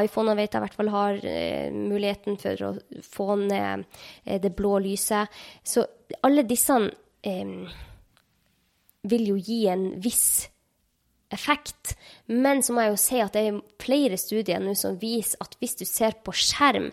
[0.00, 2.74] iPhoner vet jeg i hvert fall har eh, muligheten for å
[3.06, 3.86] få ned
[4.24, 5.30] eh, det blå lyset.
[5.62, 5.86] Så
[6.26, 6.80] alle disse
[7.22, 7.54] eh,
[9.14, 10.49] vil jo gi en viss
[11.34, 11.94] effekt.
[12.26, 15.56] Men så må jeg jo si at det er flere studier nå som viser at
[15.60, 16.90] hvis du ser på skjerm,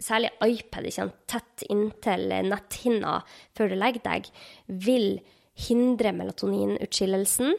[0.00, 3.18] særlig iPad, ikke tett inntil netthinna
[3.56, 4.30] før du legger deg,
[4.66, 5.20] vil
[5.68, 7.54] hindre melatoninutskillelsen.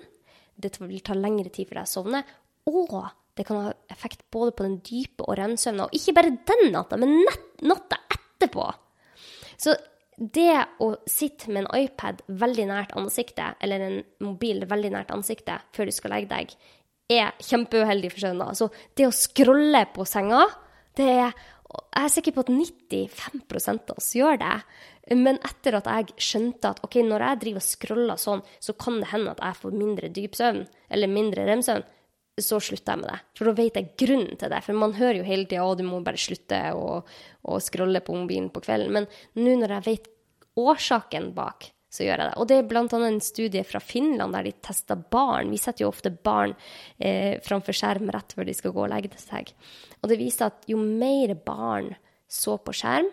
[0.62, 2.24] Det vil ta lengre tid for deg å sovne.
[2.70, 2.96] Og
[3.38, 5.88] det kan ha effekt både på den dype og rem-søvna.
[5.88, 7.22] Og ikke bare den natta, men
[7.66, 8.68] natta etterpå.
[9.62, 9.76] Så
[10.18, 15.64] det å sitte med en iPad veldig nært ansiktet, eller en mobil veldig nært ansiktet
[15.76, 16.54] før du skal legge deg,
[17.12, 18.56] er kjempeuheldig for søvnen.
[18.56, 20.46] Så det å scrolle på senga,
[21.00, 21.34] det er
[21.72, 24.56] Jeg er sikker på at 95 av oss gjør det.
[25.16, 29.00] Men etter at jeg skjønte at ok, når jeg driver og scroller sånn, så kan
[29.00, 31.86] det hende at jeg får mindre dyp søvn, eller mindre rem-søvn,
[32.46, 33.20] så slutter jeg med det.
[33.38, 34.64] For da vet jeg grunnen til det.
[34.66, 37.04] For man hører jo hele tida at du må bare slutte å,
[37.48, 38.92] å scrolle på mobilen på kvelden.
[38.96, 39.08] Men
[39.42, 40.10] nå når jeg vet
[40.62, 42.36] årsaken bak, så gjør jeg det.
[42.40, 42.86] Og det er bl.a.
[43.08, 45.50] en studie fra Finland der de testa barn.
[45.52, 46.54] Vi setter jo ofte barn
[47.00, 49.52] eh, framfor skjerm rett før de skal gå og legge seg.
[50.00, 51.92] Og det viser at jo mer barn
[52.32, 53.10] så på skjerm,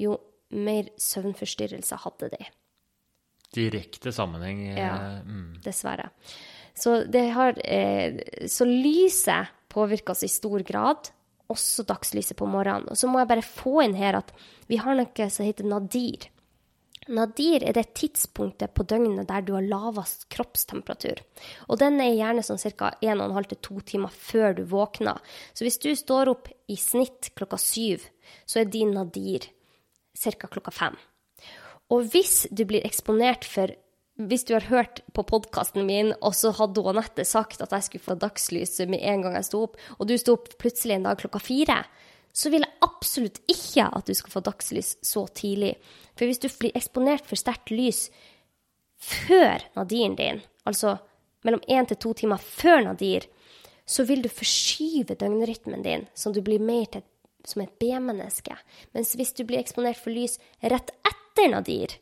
[0.00, 0.16] jo
[0.56, 2.48] mer søvnforstyrrelser hadde de.
[3.52, 4.62] Direkte sammenheng.
[4.70, 5.20] eh, Ja.
[5.24, 5.60] Mm.
[5.64, 6.08] dessverre.
[6.74, 11.10] Så, har, eh, så lyset påvirker oss i stor grad,
[11.52, 12.88] også dagslyset på morgenen.
[12.90, 14.32] Og så må jeg bare få inn her at
[14.70, 16.30] vi har noe som heter nadir.
[17.10, 21.18] Nadir er det tidspunktet på døgnet der du har lavest kroppstemperatur.
[21.66, 22.92] Og den er gjerne sånn ca.
[23.02, 25.18] 1,5-2 timer før du våkner.
[25.52, 28.06] Så hvis du står opp i snitt klokka syv,
[28.46, 29.48] så er din nadir
[30.14, 30.46] ca.
[30.46, 31.00] klokka fem.
[31.90, 33.74] Og hvis du blir eksponert for
[34.20, 38.04] Hvis du har hørt på podkasten min, og så hadde Anette sagt at jeg skulle
[38.04, 41.20] få dagslys med en gang jeg sto opp, og du sto opp plutselig en dag
[41.20, 41.78] klokka fire,
[42.32, 45.74] så vil jeg absolutt ikke at du skal få dagslys så tidlig.
[46.16, 48.06] For hvis du blir eksponert for sterkt lys
[49.02, 50.98] før nadiren din, altså
[51.42, 53.26] mellom én til to timer før nadir,
[53.88, 57.04] så vil du forskyve døgnrytmen din, så du blir mer til
[57.48, 58.54] som et B-menneske.
[58.94, 61.96] Mens hvis du blir eksponert for lys rett etter nadir,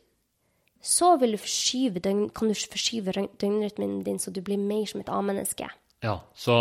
[0.81, 5.03] så vil du forskyve døgn, kan du forskyve døgnrytmen din så du blir mer som
[5.03, 5.69] et A-menneske.
[6.01, 6.55] Ja, så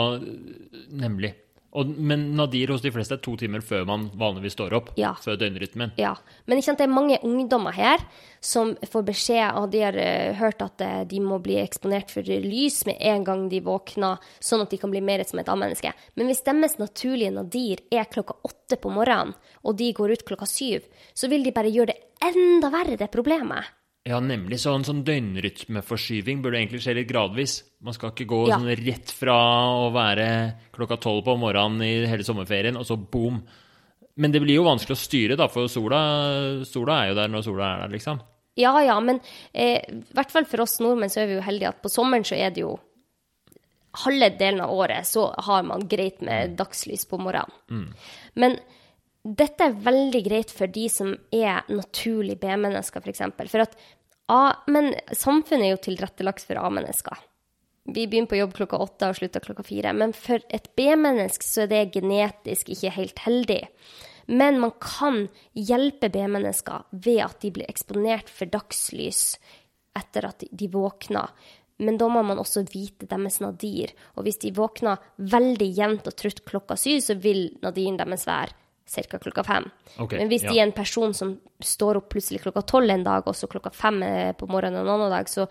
[0.92, 1.34] nemlig.
[1.70, 4.90] Og, men nadir hos de fleste er to timer før man vanligvis står opp.
[4.98, 5.12] Ja.
[5.22, 5.92] Før døgnrytmen.
[6.00, 6.16] Ja,
[6.50, 8.02] men ikke sant, det er mange ungdommer her
[8.42, 12.26] som får beskjed, og de har uh, hørt at uh, de må bli eksponert for
[12.26, 15.94] lys med en gang de våkner, sånn at de kan bli mer som et A-menneske.
[16.18, 20.50] Men hvis deres naturlige nadir er klokka åtte på morgenen, og de går ut klokka
[20.50, 23.70] syv, så vil de bare gjøre det enda verre, det problemet.
[24.08, 24.56] Ja, nemlig.
[24.62, 27.58] Så en sånn døgnrytmeforskyving burde egentlig skje litt gradvis.
[27.84, 28.56] Man skal ikke gå Ja.
[28.58, 29.34] sånn rett fra
[29.76, 33.42] å være klokka tolv på morgenen i hele sommerferien, og så boom.
[34.16, 37.42] Men det blir jo vanskelig å styre, da, for sola, sola er jo der når
[37.44, 38.20] sola er der, liksom.
[38.56, 39.20] Ja, ja, men
[39.54, 42.24] eh, i hvert fall for oss nordmenn så er vi jo heldige at på sommeren
[42.24, 42.78] så er det jo
[44.04, 47.94] halve delen av året så har man greit med dagslys på morgenen.
[48.34, 48.58] Men
[49.20, 53.04] dette er veldig greit for de som er naturlig B-mennesker, f.eks.
[53.04, 53.50] For, eksempel.
[53.52, 53.76] for at
[54.30, 57.18] A, men samfunnet er jo tilrettelagt for A-mennesker.
[57.90, 59.92] Vi begynner på jobb klokka åtte og slutter klokka fire.
[59.96, 63.62] Men for et B-menneske så er det genetisk ikke helt heldig.
[64.30, 65.24] Men man kan
[65.58, 69.34] hjelpe B-mennesker ved at de blir eksponert for dagslys
[69.98, 71.32] etter at de våkner.
[71.82, 73.90] Men da må man også vite deres nadir.
[74.14, 78.54] Og hvis de våkner veldig jevnt og trutt klokka syv, så vil nadiren deres være
[78.90, 79.18] ca.
[79.22, 79.68] klokka fem.
[79.98, 83.22] Okay, Men hvis de er en person som står opp plutselig klokka tolv en dag,
[83.26, 85.46] og så klokka fem eh, på morgenen en annen dag, så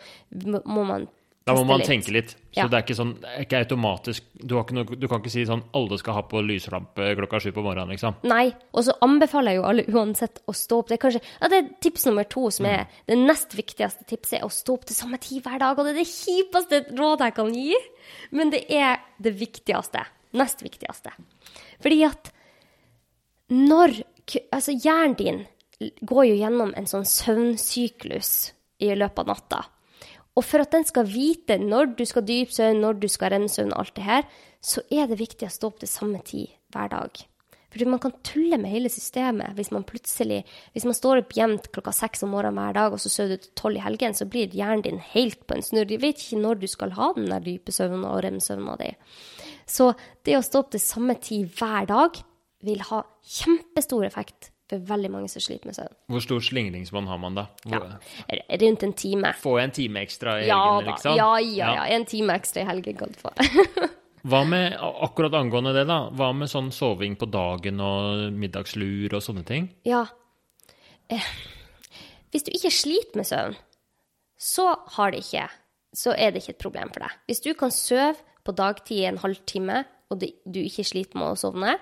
[0.66, 1.08] må man
[1.48, 1.88] Da må man litt.
[1.88, 2.30] tenke litt.
[2.54, 2.68] Så Ja.
[2.68, 5.32] det er ikke sånn, det er ikke automatisk du, har ikke noe, du kan ikke
[5.32, 8.16] si sånn alle skal ha på lyslampe klokka sju på morgenen, liksom.
[8.24, 10.88] Nei, og så anbefaler jeg jo alle uansett å stå opp.
[10.92, 14.42] Det er kanskje ja, det er tips nummer to, som er det nest viktigste tipset,
[14.42, 15.80] er å stå opp til samme tid hver dag.
[15.80, 17.74] Og det er det kjipeste rådet jeg kan gi,
[18.32, 20.06] men det er det viktigste.
[20.34, 21.10] Nest viktigste.
[21.82, 22.32] Fordi at
[23.50, 24.02] når
[24.54, 25.40] Altså, hjernen din
[26.06, 29.62] går jo gjennom en sånn søvnsyklus i løpet av natta.
[30.38, 33.74] Og for at den skal vite når du skal dyp søvn, når du skal rem-søvn
[33.74, 34.30] og alt det her,
[34.62, 37.24] så er det viktig å stå opp til samme tid hver dag.
[37.70, 40.40] Fordi man kan tulle med hele systemet hvis man plutselig
[40.74, 43.44] Hvis man står opp jevnt klokka seks om morgenen hver dag, og så sover du
[43.44, 45.90] til tolv i helgen, så blir hjernen din helt på en snurr.
[45.90, 48.90] Du vet ikke når du skal ha den der dype søvnen og rem-søvna di.
[49.70, 49.92] Så
[50.26, 52.18] det å stå opp til samme tid hver dag
[52.66, 55.96] vil ha kjempestor effekt for veldig mange som sliter med søvn.
[56.14, 57.46] Hvor stor slingringsmonn har man da?
[57.66, 57.86] Hvor,
[58.30, 59.32] Ja, Rundt en time.
[59.42, 61.16] Få en time ekstra i Ja helgen, liksom?
[61.18, 61.86] Ja, ja, ja.
[61.96, 63.34] En time ekstra i helgen kan du få.
[64.30, 66.10] Hva med akkurat angående det, da?
[66.12, 69.70] Hva med sånn soving på dagen og middagslur og sånne ting?
[69.88, 70.04] Ja.
[71.10, 71.30] Eh,
[72.30, 73.56] hvis du ikke sliter med søvn,
[74.40, 75.48] så har det ikke
[75.98, 77.14] Så er det ikke et problem for deg.
[77.26, 78.14] Hvis du kan sove
[78.46, 79.80] på dagtid i en halvtime,
[80.14, 81.80] og du ikke sliter med å sovne,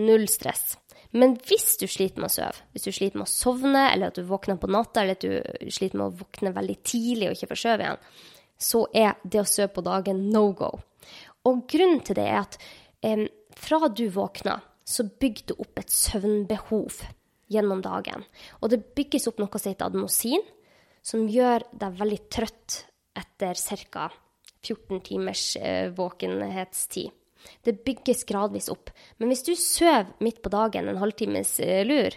[0.00, 0.76] null stress.
[1.12, 4.16] Men hvis du sliter med å sove, hvis du sliter med å sovne, eller at
[4.16, 7.50] du våkner på natta, eller at du sliter med å våkne veldig tidlig og ikke
[7.50, 8.06] får sove igjen,
[8.62, 10.70] så er det å sove på dagen no go.
[11.48, 12.56] Og grunnen til det er at
[13.04, 13.26] eh,
[13.58, 17.02] fra du våkner, så bygger du opp et søvnbehov
[17.52, 18.24] gjennom dagen.
[18.60, 20.42] Og det bygges opp noe som heter adenosin,
[21.02, 22.78] som gjør deg veldig trøtt
[23.18, 23.58] etter
[23.92, 24.08] ca.
[24.62, 27.10] 14 timers eh, våkenhetstid.
[27.64, 28.90] Det bygges gradvis opp.
[29.18, 32.14] Men hvis du sover midt på dagen en halvtimes eh, lur,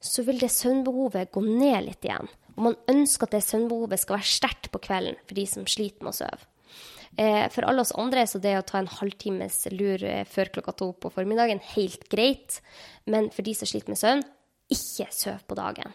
[0.00, 2.30] så vil det søvnbehovet gå ned litt igjen.
[2.56, 6.06] Og man ønsker at det søvnbehovet skal være sterkt på kvelden for de som sliter
[6.06, 6.48] med å sove.
[7.18, 10.74] Eh, For alle oss andre så det å ta en halvtimes lur eh, før klokka
[10.78, 12.60] to på formiddagen helt greit,
[13.06, 14.24] men for de som sliter med søvn,
[14.68, 15.94] ikke søv på dagen.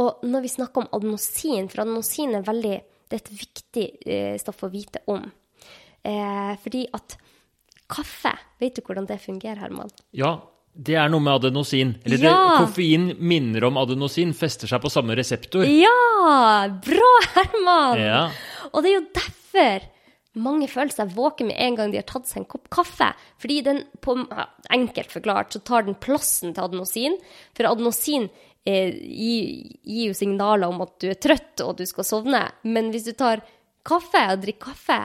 [0.00, 2.76] Og når vi snakker om adenosin, for adenosin er veldig
[3.12, 3.86] det er et viktig
[4.40, 5.26] stoff å vite om.
[6.00, 7.16] Fordi at
[7.92, 8.32] kaffe
[8.62, 9.90] Vet du hvordan det fungerer, Herman?
[10.14, 10.36] Ja,
[10.72, 11.96] det er noe med adenosin.
[12.06, 12.32] Eller Ja!
[12.32, 15.66] det, koffein minner om adenosin, fester seg på samme reseptor.
[15.66, 16.68] Ja!
[16.84, 17.98] Bra, Herman!
[18.00, 18.22] Ja.
[18.70, 19.88] Og det er jo derfor
[20.32, 23.10] mange føler seg våken med en gang de har tatt seg en kopp kaffe.
[23.42, 24.14] Fordi den, på,
[24.72, 27.18] enkelt forklart, så tar den plassen til adenosin.
[27.56, 28.30] For adenosin
[28.64, 29.50] eh, gir,
[29.84, 32.46] gir jo signaler om at du er trøtt og du skal sovne.
[32.64, 33.44] Men hvis du tar
[33.84, 35.02] kaffe og drikker kaffe,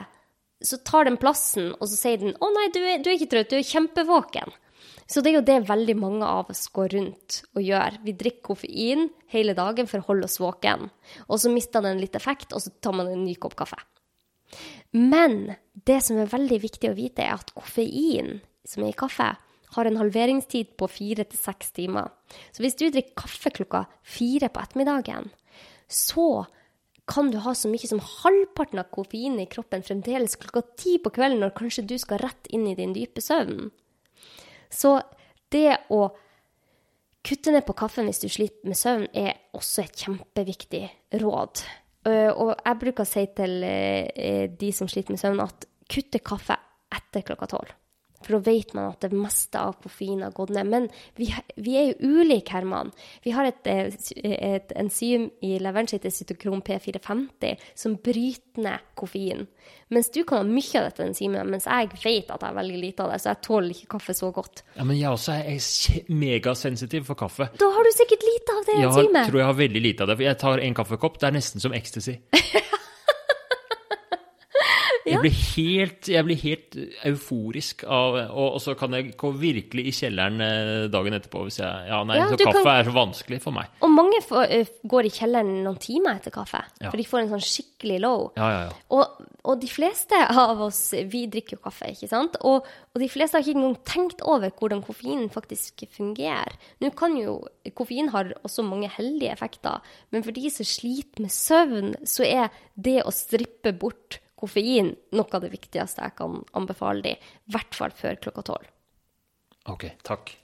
[0.64, 3.30] så tar den plassen, og så sier den 'Å nei, du er, du er ikke
[3.30, 4.52] trøtt, du er kjempevåken'.
[5.08, 7.96] Så det er jo det veldig mange av oss går rundt og gjør.
[8.04, 10.90] Vi drikker koffein hele dagen for å holde oss våken.
[11.28, 13.78] Og så mister den litt effekt, og så tar man en ny kopp kaffe.
[14.92, 19.30] Men det som er veldig viktig å vite, er at koffein som er i kaffe,
[19.76, 22.12] har en halveringstid på fire til seks timer.
[22.52, 25.28] Så hvis du drikker kaffe klokka fire på ettermiddagen,
[25.88, 26.46] så
[27.08, 31.12] kan du ha så mye som halvparten av koffeinen i kroppen fremdeles klokka ti på
[31.14, 33.70] kvelden, når kanskje du skal rett inn i din dype søvn.
[34.68, 34.98] Så
[35.52, 36.02] det å
[37.24, 40.84] kutte ned på kaffen hvis du sliter med søvn, er også et kjempeviktig
[41.22, 41.64] råd.
[42.08, 46.56] Og jeg bruker å si til eh, de som sliter med søvn, at kutte kaffe
[46.94, 47.72] etter klokka tolv.
[48.24, 50.66] For da vet man at det meste av koffein har gått ned.
[50.66, 52.90] Men vi, vi er jo ulike, Herman.
[53.22, 53.92] Vi har et, eh,
[54.24, 59.46] et enzym i leveren som heter cytokrom P450, som bryter ned koffein.
[59.94, 62.80] Mens du kan ha mye av dette enzymet, mens jeg vet at jeg har veldig
[62.82, 64.62] lite av det, så jeg tåler ikke kaffe så godt.
[64.76, 67.48] Ja, men jeg også er også megasensitiv for kaffe.
[67.60, 69.30] Da har du sikkert lite av det Jeg enzymet.
[69.30, 70.16] tror jeg har veldig lite av det.
[70.18, 72.18] for Jeg tar en kaffekopp, det er nesten som ecstasy.
[75.10, 76.76] Jeg blir helt, jeg blir helt
[77.08, 81.60] euforisk av og, og så kan jeg gå virkelig i kjelleren eh, dagen etterpå hvis
[81.62, 83.70] jeg Ja, nei, Ja, så kaffe kan- er så vanskelig for meg.
[83.82, 86.90] Og mange får, eh, går i kjelleren noen timer etter kaffe, Ja.
[86.90, 88.32] for de får en sånn skikkelig low.
[88.36, 88.72] Ja, ja, ja.
[88.90, 92.36] Og, og de fleste av oss, vi drikker jo kaffe, ikke sant?
[92.44, 96.52] Og, og de fleste har ikke engang tenkt over hvordan koffeinen faktisk fungerer.
[96.82, 97.40] Nå kan jo,
[97.74, 99.80] koffein har også mange heldige effekter,
[100.12, 105.28] men for de som sliter med søvn, så er det å strippe bort koffein noe
[105.34, 108.68] av det viktigste jeg kan anbefale de, i hvert fall før klokka tolv.
[109.68, 110.34] Ok, takk.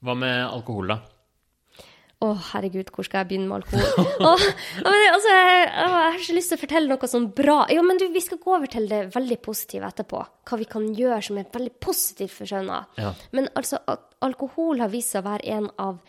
[0.00, 1.00] Hva med alkohol, da?
[2.20, 4.08] Å, herregud, hvor skal jeg begynne med alkohol?
[4.28, 7.28] Åh, ja, men, det- altså, jeg, jeg har så lyst til å fortelle noe sånn
[7.36, 7.54] bra.
[7.72, 10.20] Ja, men du, vi skal gå over til det veldig positive etterpå.
[10.50, 12.82] Hva vi kan gjøre som er veldig positivt for søvna.
[13.00, 13.14] Ja.
[13.36, 16.00] Men altså, al- alkohol har vist seg å være en av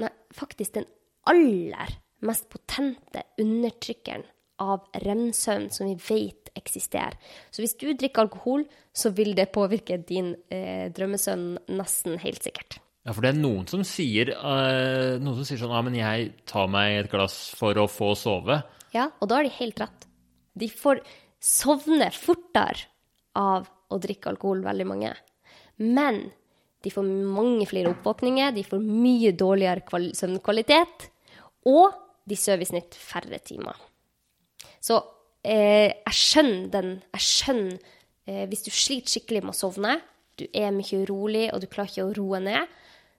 [0.00, 0.88] Nei, faktisk den
[1.30, 1.92] aller
[2.26, 4.24] mest potente undertrykkeren
[4.64, 7.16] av rem-søvn som vi vet eksisterer.
[7.50, 12.78] Så hvis du drikker alkohol, så vil det påvirke din eh, drømmesønn nesten helt sikkert.
[13.04, 16.30] Ja, for det er noen som sier, uh, noen som sier sånn Ja, men jeg
[16.48, 18.62] tar meg et glass for å få sove.
[18.94, 20.06] Ja, og da har de helt rett.
[20.56, 21.02] De får
[21.42, 22.88] sovne fortere
[23.36, 25.12] av å drikke alkohol, veldig mange.
[25.84, 26.22] Men
[26.84, 31.08] de får mange flere oppvåkninger, de får mye dårligere kval søvnkvalitet,
[31.68, 31.98] og
[32.28, 33.76] de sover i snitt færre timer.
[34.80, 34.98] Så
[35.44, 37.78] eh, jeg skjønner den Jeg skjønner
[38.26, 39.98] eh, hvis du sliter skikkelig med å sovne,
[40.34, 42.72] du er mye urolig, og du klarer ikke å roe ned,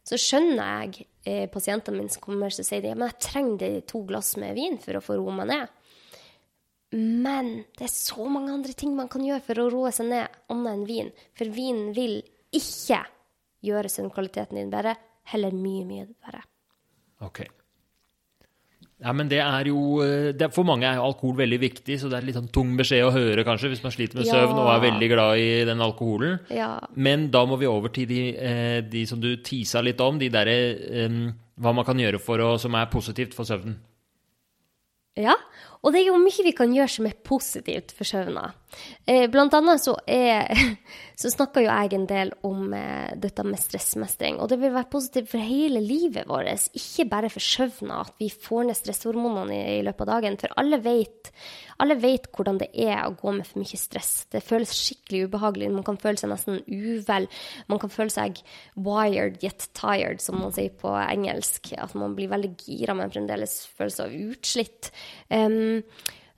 [0.06, 3.80] så skjønner jeg eh, pasientene mine som kommer og sier de, ja, men jeg trenger
[3.90, 5.82] to glass med vin for å få roe meg ned.
[6.96, 10.38] Men det er så mange andre ting man kan gjøre for å roe seg ned,
[10.54, 11.12] annet enn vin.
[11.36, 12.20] For vin vil
[12.56, 13.02] ikke
[13.66, 14.94] gjøre søvnkvaliteten din bedre,
[15.34, 16.44] heller mye, mye bedre.
[17.26, 17.42] Ok.
[19.04, 22.08] Ja, men det er jo eh, det, For mange er jo alkohol veldig viktig, så
[22.08, 24.38] det er litt sånn tung beskjed å høre, kanskje, hvis man sliter med Ja.
[24.38, 26.38] søvn og er veldig glad i den alkoholen.
[26.50, 26.80] Ja.
[26.96, 30.30] Men da må vi over til de, eh, de som du tisa litt om, de
[30.32, 30.56] derre
[31.10, 33.78] um, Hva man kan gjøre for å, som er positivt for søvnen.
[35.16, 35.36] Ja,
[35.84, 38.50] og det er jo mye vi kan gjøre som er positivt for søvna.
[39.06, 40.50] Eh, blant annet så, er,
[41.22, 44.90] så snakker jo jeg en del om eh, dette med stressmestring, og det vil være
[44.92, 49.84] positivt for hele livet vårt, ikke bare for søvna, at vi får ned stresshormonene i,
[49.86, 51.32] løpet av dagen, for alle vet,
[51.84, 54.14] alle vet hvordan det er å gå med for mye stress.
[54.34, 57.30] Det føles skikkelig ubehagelig, man kan føle seg nesten uvel,
[57.70, 58.42] man kan føle seg
[58.74, 63.62] wired yet tired, som man sier på engelsk, at man blir veldig gira, men fremdeles
[63.78, 64.94] føler seg utslitt.
[65.30, 65.84] Em,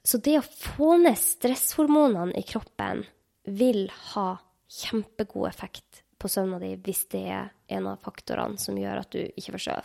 [0.08, 3.04] så det å få ned stresshormonene i kroppen
[3.44, 4.30] vil ha
[4.72, 9.20] kjempegod effekt på søvna di hvis det er en av faktorene som gjør at du
[9.26, 9.84] ikke får sove.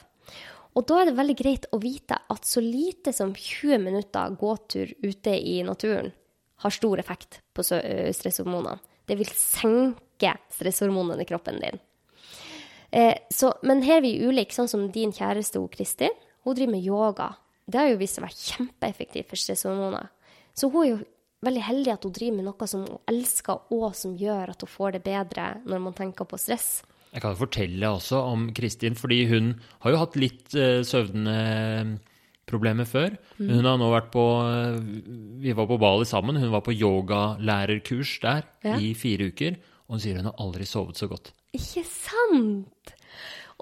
[0.79, 4.95] Og da er det veldig greit å vite at så lite som 20 minutter gåtur
[5.03, 6.13] ute i naturen
[6.63, 8.79] har stor effekt på stresshormonene.
[9.05, 11.83] Det vil senke stresshormonene i kroppen din.
[12.95, 16.15] Eh, så, men her er vi ulike, sånn som din kjæreste Kristin.
[16.47, 17.33] Hun driver med yoga.
[17.67, 20.09] Det har jo vist seg å være kjempeeffektivt for stresshormoner.
[20.57, 21.01] Så hun er jo
[21.43, 24.71] veldig heldig at hun driver med noe som hun elsker, og som gjør at hun
[24.71, 26.83] får det bedre når man tenker på stress.
[27.13, 29.51] Jeg kan fortelle også om Kristin, fordi hun
[29.85, 33.19] har jo hatt litt uh, søvnproblemer før.
[33.37, 34.79] Hun har nå vært på eh,
[35.45, 36.39] Vi var på Bali sammen.
[36.41, 38.79] Hun var på yogalærerkurs der Ja.
[38.79, 39.59] i fire uker.
[39.89, 41.33] Og hun sier hun har aldri sovet så godt.
[41.53, 42.95] Ikke sant?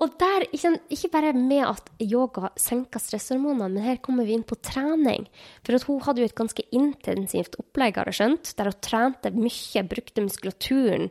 [0.01, 4.46] Og der, ikke, ikke bare med at yoga senker stresshormonene, men her kommer vi inn
[4.48, 5.26] på trening.
[5.66, 9.32] For at hun hadde jo et ganske intensivt opplegg, har jeg skjønt, der hun trente
[9.36, 11.11] mye, brukte muskulaturen.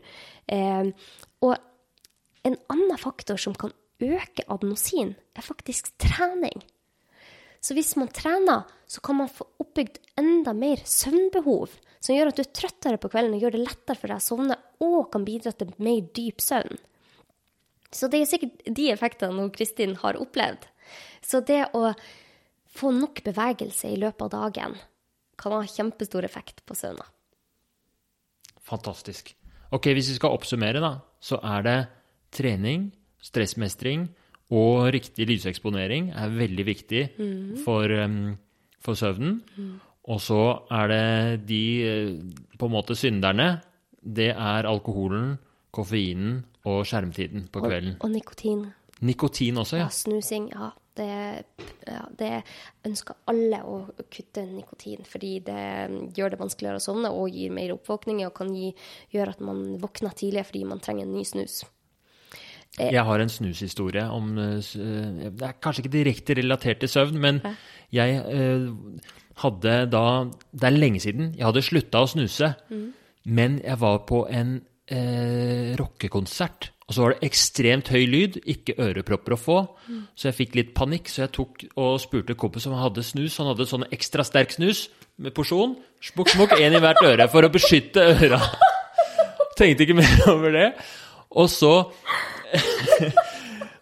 [0.49, 0.89] Eh,
[1.45, 1.53] og
[2.49, 6.65] en annen faktor som kan øke adenosin, er faktisk trening.
[7.61, 12.39] Så hvis man trener, så kan man få oppbygd enda mer søvnbehov, som gjør at
[12.39, 15.27] du er trøttere på kvelden og gjør det lettere for deg å sovne, og kan
[15.27, 16.79] bidra til mer dyp søvn.
[17.91, 20.67] Så det er sikkert de effektene hun Kristin har opplevd.
[21.25, 21.89] Så det å
[22.69, 24.77] få nok bevegelse i løpet av dagen
[25.39, 27.05] kan ha kjempestor effekt på søvna.
[28.69, 29.33] Fantastisk.
[29.73, 31.77] Ok, hvis vi skal oppsummere, da, så er det
[32.35, 32.89] trening,
[33.23, 34.07] stressmestring
[34.55, 37.03] og riktig lyseksponering er veldig viktig
[37.63, 38.35] for, um,
[38.81, 39.41] for søvnen.
[40.09, 40.41] Og så
[40.73, 42.13] er det de eh,
[42.57, 43.59] på en måte synderne.
[44.01, 45.35] Det er alkoholen,
[45.75, 47.95] koffeinen og skjermtiden på kvelden.
[48.03, 48.67] Og nikotin.
[49.01, 49.89] Nikotin også, Ja, ja.
[49.95, 50.49] snusing.
[50.51, 51.45] Ja, det,
[51.87, 52.43] ja, det
[52.85, 53.79] ønsker alle å
[54.11, 55.63] kutte nikotin, fordi det
[56.17, 58.73] gjør det vanskeligere å sovne og gir mer oppvåkning og kan gi,
[59.15, 61.61] gjøre at man våkner tidligere fordi man trenger en ny snus.
[62.79, 67.17] Jeg har en snushistorie om eh, eh, Det er kanskje ikke direkte relatert til søvn,
[67.19, 67.41] men
[67.91, 68.67] jeg eh,
[69.41, 70.03] hadde da
[70.51, 71.33] Det er lenge siden.
[71.35, 72.53] Jeg hadde slutta å snuse,
[73.25, 74.59] men jeg var på en
[74.91, 76.71] eh, rockekonsert.
[76.89, 79.57] Og så var det ekstremt høy lyd, ikke ørepropper å få.
[80.17, 83.37] Så jeg fikk litt panikk, så jeg tok og spurte kompis om han hadde snus.
[83.37, 84.87] Han hadde sånn ekstra sterk snus
[85.21, 85.75] med porsjon.
[86.01, 88.41] Smukk, smukk, én i hvert øre for å beskytte øra.
[89.59, 90.67] Tenkte ikke mer over det.
[91.37, 91.73] Og så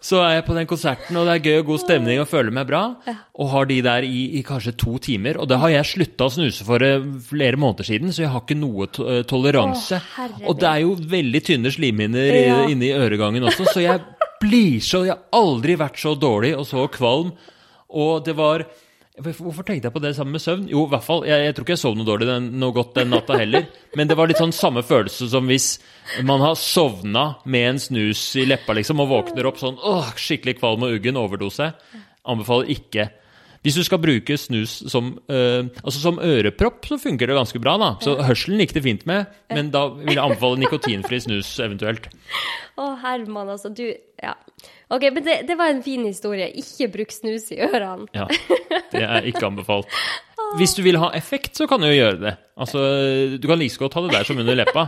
[0.08, 2.54] så er jeg på den konserten, og det er gøy og god stemning og føler
[2.56, 2.82] meg bra.
[3.36, 5.40] Og har de der i, i kanskje to timer.
[5.44, 8.46] Og det har jeg slutta å snuse for eh, flere måneder siden, så jeg har
[8.46, 10.00] ikke noe to eh, toleranse.
[10.00, 12.62] Å, og det er jo veldig tynne slimhinner i- Ja.
[12.72, 14.00] inni øregangen også, så jeg
[14.40, 17.32] blir så Jeg har aldri vært så dårlig og så kvalm.
[17.90, 18.64] Og det var
[19.18, 20.68] Hvorfor tenkte jeg på det sammen med søvn?
[20.70, 23.00] Jo, i hvert fall, jeg, jeg tror ikke jeg sov noe dårlig den, noe godt
[23.00, 23.64] den natta heller.
[23.98, 25.72] Men det var litt sånn samme følelse som hvis
[26.28, 30.60] man har sovna med en snus i leppa liksom, og våkner opp sånn åh, skikkelig
[30.60, 31.72] kvalm og uggen, overdose.
[32.30, 33.08] Anbefaler ikke.
[33.66, 37.74] Hvis du skal bruke snus som, øh, altså som ørepropp, så funker det ganske bra.
[37.82, 37.90] da.
[38.06, 42.06] Så hørselen gikk det fint med, men da vil jeg anbefale nikotinfri snus eventuelt.
[42.78, 43.88] Å, Herman, altså, du
[44.22, 44.38] Ja.
[44.90, 46.48] OK, men det, det var en fin historie.
[46.62, 48.08] Ikke bruk snus i ørene.
[48.16, 48.28] Ja,
[48.94, 49.92] det er ikke anbefalt.
[50.60, 52.36] Hvis du vil ha effekt, så kan du jo gjøre det.
[52.56, 52.80] Altså,
[53.36, 54.86] du kan like så godt ha det der som under leppa.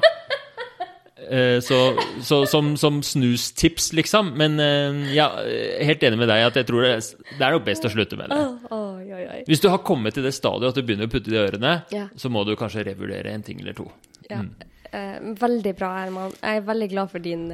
[1.30, 1.78] Eh, Så,
[2.24, 4.32] så som, som snustips, liksom.
[4.40, 6.94] Men eh, er helt enig med deg at jeg tror det,
[7.36, 9.44] det er nok best å slutte med det.
[9.52, 11.76] Hvis du har kommet til det stadiet at du begynner å putte det i ørene,
[11.94, 12.08] Ja.
[12.16, 13.90] så må du kanskje revurdere en ting eller to.
[14.32, 14.42] Ja.
[14.96, 16.32] Eh, veldig bra, Herman.
[16.40, 17.50] Jeg er veldig glad for din,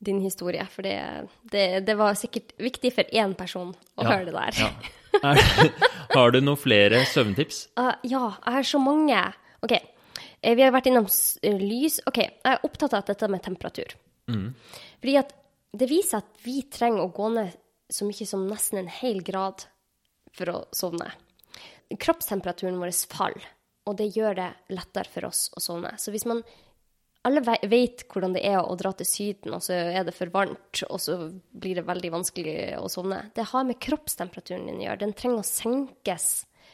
[0.00, 0.94] din historie, for det,
[1.52, 4.60] det, det var sikkert viktig for én person å Ja, høre det der.
[4.64, 4.72] Ja.
[5.26, 5.40] Er,
[6.14, 7.64] har du noen flere søvntips?
[7.76, 9.18] Uh, ja, jeg har så mange.
[9.66, 9.72] OK.
[9.74, 11.08] eh, Vi har vært innom
[11.42, 11.96] eh, lys.
[12.06, 13.96] OK, jeg er opptatt av dette med temperatur.
[14.30, 15.34] Fordi at
[15.74, 17.56] det viser at vi trenger å gå ned
[17.90, 19.66] så mye som nesten en hel grad
[20.38, 21.10] for å sovne.
[21.98, 23.42] Kroppstemperaturen vår faller,
[23.90, 25.90] og det gjør det lettere for oss å sovne.
[25.98, 26.44] Så hvis man
[27.22, 30.82] alle vet hvordan det er å dra til Syden, og så er det for varmt,
[30.88, 31.16] og så
[31.52, 33.26] blir det veldig vanskelig å sovne.
[33.36, 35.02] Det har med kroppstemperaturen din å gjøre.
[35.02, 36.30] Den trenger å senkes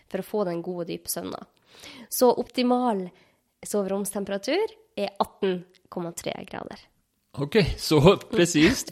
[0.06, 1.40] for å få den gode, dype søvna.
[2.08, 3.08] Så optimal
[3.66, 6.86] soveromstemperatur er 18,3 grader.
[7.42, 7.98] Ok, så
[8.30, 8.88] presist.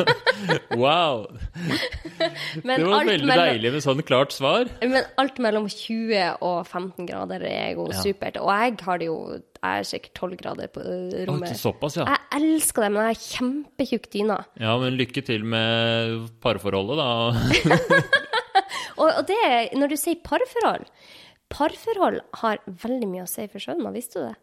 [0.76, 1.26] wow.
[2.66, 4.68] Men Det var veldig mellom- deilig med sånn klart svar.
[4.82, 8.02] Men alt mellom 20 og 15 grader er jo Ja.
[8.02, 8.36] supert.
[8.40, 9.16] Og jeg har det jo
[9.60, 11.56] Jeg er sikkert 12 grader på rommet Å, rommet.
[11.60, 12.04] såpass, ja.
[12.08, 14.38] Jeg elsker det, men jeg har kjempetjukk dyne.
[14.58, 17.10] Ja, men lykke til med parforholdet, da.
[19.00, 19.36] Og, og det,
[19.76, 20.84] når du sier parforhold
[21.52, 24.36] Parforhold har veldig mye å si for søvna, visste du det?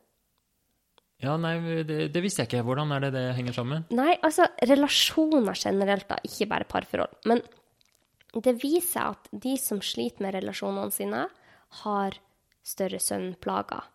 [1.24, 1.55] Ja, nei,
[1.88, 2.65] det, det visste jeg ikke.
[2.68, 3.88] Hvordan er det det henger sammen?
[3.95, 7.18] Nei, altså relasjoner generelt, da, ikke bare parforhold.
[7.30, 7.41] Men
[8.38, 11.26] det viser at de som sliter med relasjonene sine,
[11.84, 12.20] har
[12.68, 13.88] større søvnplager.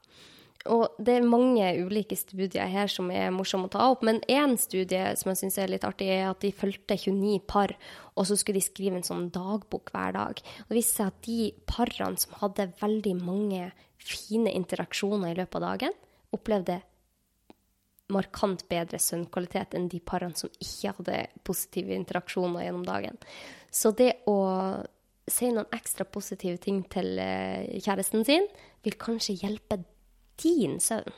[0.71, 4.55] Og det er mange ulike studier her som er morsomme å ta opp, men én
[4.61, 7.75] studie som jeg syns er litt artig, er at de fulgte 29 par,
[8.15, 10.43] og så skulle de skrive en sånn dagbok hver dag.
[10.63, 15.59] Og det viste seg at de parene som hadde veldig mange fine interaksjoner i løpet
[15.59, 15.99] av dagen,
[16.33, 16.79] opplevde
[18.13, 23.19] markant bedre søvnkvalitet enn de parene som ikke hadde positive interaksjoner gjennom dagen.
[23.73, 24.37] Så det å
[25.31, 28.49] si noen ekstra positive ting til eh, kjæresten sin,
[28.83, 29.79] vil kanskje hjelpe
[30.43, 31.15] din søvn.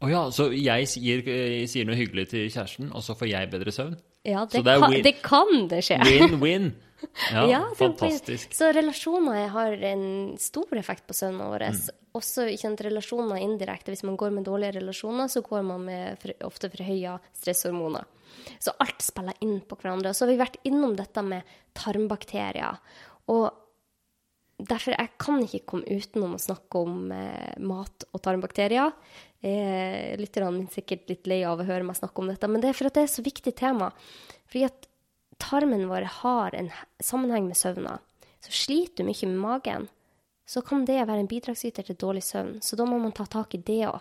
[0.00, 3.50] Å ja, så jeg sier, eh, sier noe hyggelig til kjæresten, og så får jeg
[3.52, 3.98] bedre søvn?
[4.28, 6.00] Ja, det, det kan, det kan det skje.
[6.04, 6.70] Win-win.
[7.32, 8.52] Ja, Ja, fantastisk.
[8.54, 11.64] Så relasjoner har en stor effekt på søvnen vår.
[11.70, 12.00] Mm.
[12.18, 13.94] Også kjent relasjoner indirekte.
[13.94, 18.04] Hvis man går med dårlige relasjoner, så går man med for, ofte forhøya stresshormoner.
[18.58, 20.12] Så alt spiller inn på hverandre.
[20.12, 22.78] Og så har vi vært innom dette med tarmbakterier.
[23.30, 23.48] Og
[24.60, 28.92] derfor jeg kan ikke komme utenom å snakke om eh, mat og tarmbakterier.
[29.40, 32.72] Eh, Lytterne er sikkert litt lei av å høre meg snakke om dette, men det
[32.72, 33.90] er for at det er så viktig tema.
[34.50, 34.89] Fordi at
[35.40, 36.70] tarmen vår har en
[37.02, 37.98] sammenheng med søvna.
[38.40, 39.88] Så sliter du mye med magen,
[40.48, 42.58] så kan det være en bidragsyter til dårlig søvn.
[42.64, 44.00] Så da må man ta tak i det òg.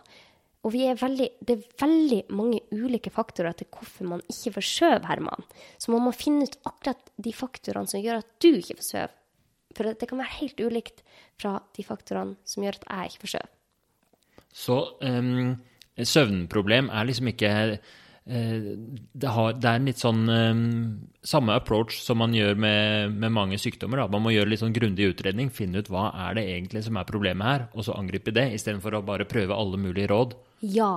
[0.67, 5.05] Og er veldig, det er veldig mange ulike faktorer til hvorfor man ikke får sove,
[5.07, 5.45] Herman.
[5.79, 9.13] Så man må finne ut akkurat de faktorene som gjør at du ikke får sove.
[9.77, 11.03] For det kan være helt ulikt
[11.39, 13.49] fra de faktorene som gjør at jeg ikke får sove.
[14.49, 15.55] Så um,
[15.95, 17.53] søvnproblem er liksom ikke
[18.29, 20.65] det, har, det er en litt sånn um,
[21.25, 24.03] samme approach som man gjør med, med mange sykdommer.
[24.03, 24.09] Da.
[24.13, 27.09] Man må gjøre litt sånn grundig utredning, finne ut hva er det egentlig som er
[27.09, 30.37] problemet her, og så angripe det, istedenfor å bare prøve alle mulige råd.
[30.61, 30.93] Ja.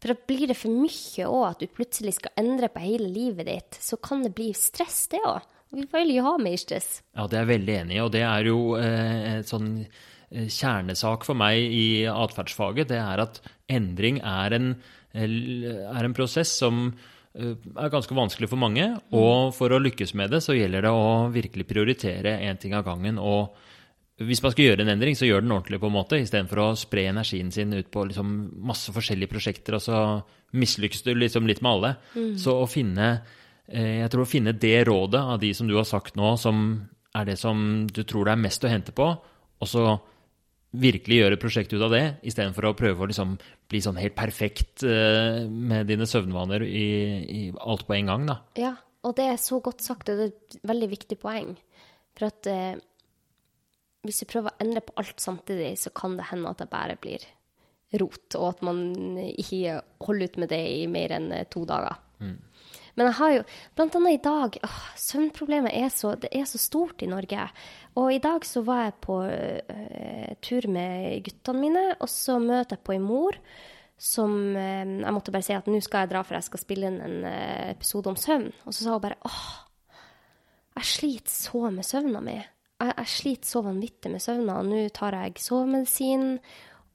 [0.00, 3.50] For da blir det for mye òg at du plutselig skal endre på hele livet
[3.50, 5.44] ditt, så kan det bli stress, det òg.
[5.74, 7.00] Vi vil jo ha mer stress.
[7.16, 11.26] Ja, det er jeg veldig enig i, og det er jo eh, sånn eh, kjernesak
[11.26, 12.92] for meg i atferdsfaget.
[12.92, 13.40] Det er at
[13.72, 14.68] endring er en,
[15.14, 18.88] er en prosess som eh, er ganske vanskelig for mange.
[19.14, 22.86] Og for å lykkes med det, så gjelder det å virkelig prioritere én ting av
[22.88, 23.18] gangen.
[23.18, 23.54] og
[24.22, 26.66] hvis man skal gjøre en endring, så gjør den ordentlig, på en måte, istedenfor å
[26.78, 28.28] spre energien sin ut på liksom
[28.62, 30.02] masse forskjellige prosjekter, og så
[30.54, 31.90] mislykkes du liksom litt med alle.
[32.38, 33.08] Så å finne
[33.66, 36.84] eh, Jeg tror å finne det rådet av de som du har sagt nå, som
[37.14, 39.98] er det som du tror det er mest å hente på, og så
[40.74, 43.36] virkelig gjøre prosjekt ut av det, istedenfor å prøve å liksom
[43.70, 46.88] bli sånn helt perfekt eh, med dine søvnvaner i,
[47.24, 48.40] i alt på en gang, da.
[48.60, 51.54] Ja, og det er så godt sagt, og det er et veldig viktig poeng.
[52.16, 52.74] For at eh,
[54.04, 56.98] hvis du prøver å endre på alt samtidig, så kan det hende at det bare
[57.00, 57.24] blir
[58.00, 58.80] rot, og at man
[59.20, 62.00] ikke holder ut med det i mer enn eh, to dager.
[62.94, 67.02] Men jeg har jo, blant annet i dag, åh, søvnproblemet er så, er så stort
[67.02, 67.46] i Norge.
[67.98, 72.76] Og i dag så var jeg på uh, tur med guttene mine, og så møter
[72.76, 73.38] jeg på en mor
[73.98, 76.90] som uh, Jeg måtte bare si at nå skal jeg dra, for jeg skal spille
[76.90, 78.50] inn en uh, episode om søvn.
[78.62, 79.48] Og så sa hun bare åh,
[80.78, 82.36] jeg sliter så med søvna mi.
[82.38, 84.60] Jeg, jeg sliter så vanvittig med søvna.
[84.60, 86.38] og Nå tar jeg sovemedisin.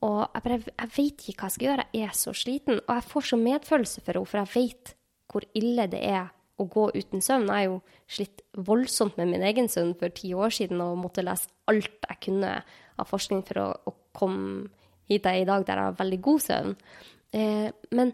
[0.05, 1.85] Og jeg, bare, jeg vet ikke hva jeg skal gjøre.
[1.95, 2.81] Jeg er så sliten.
[2.85, 4.93] Og jeg får så medfølelse for henne, for jeg vet
[5.29, 7.47] hvor ille det er å gå uten søvn.
[7.47, 7.77] Jeg har jo
[8.11, 12.21] slitt voldsomt med min egen søvn for ti år siden og måtte lese alt jeg
[12.27, 12.57] kunne
[12.99, 14.67] av forskning for å, å komme
[15.09, 16.75] hit jeg er i dag, der jeg har veldig god søvn.
[17.33, 18.13] Eh, men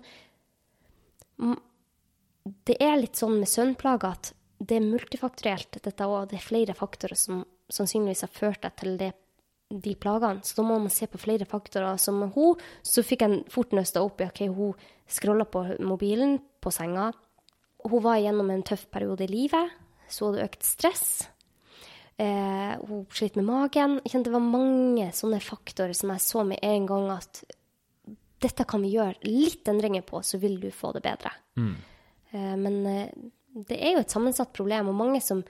[2.69, 4.31] det er litt sånn med søvnplager at
[4.65, 6.29] det er multifaktorielt, dette òg.
[6.31, 9.11] Det er flere faktorer som sannsynligvis har ført deg til det,
[9.69, 10.43] de plagene.
[10.45, 11.97] Så da må man se på flere faktorer.
[12.01, 14.75] Som hun, så fikk jeg fort nøsta opp i okay, hun
[15.09, 17.11] scrolla på mobilen på senga.
[17.85, 19.73] Hun var igjennom en tøff periode i livet,
[20.09, 21.07] så hadde økt stress.
[22.17, 23.99] Eh, hun slet med magen.
[24.05, 27.43] Det var mange sånne faktorer som jeg så med en gang at
[28.45, 31.31] dette kan vi gjøre litt endringer på, så vil du få det bedre.
[31.59, 31.75] Mm.
[32.31, 33.13] Eh, men eh,
[33.69, 35.43] det er jo et sammensatt problem, og mange som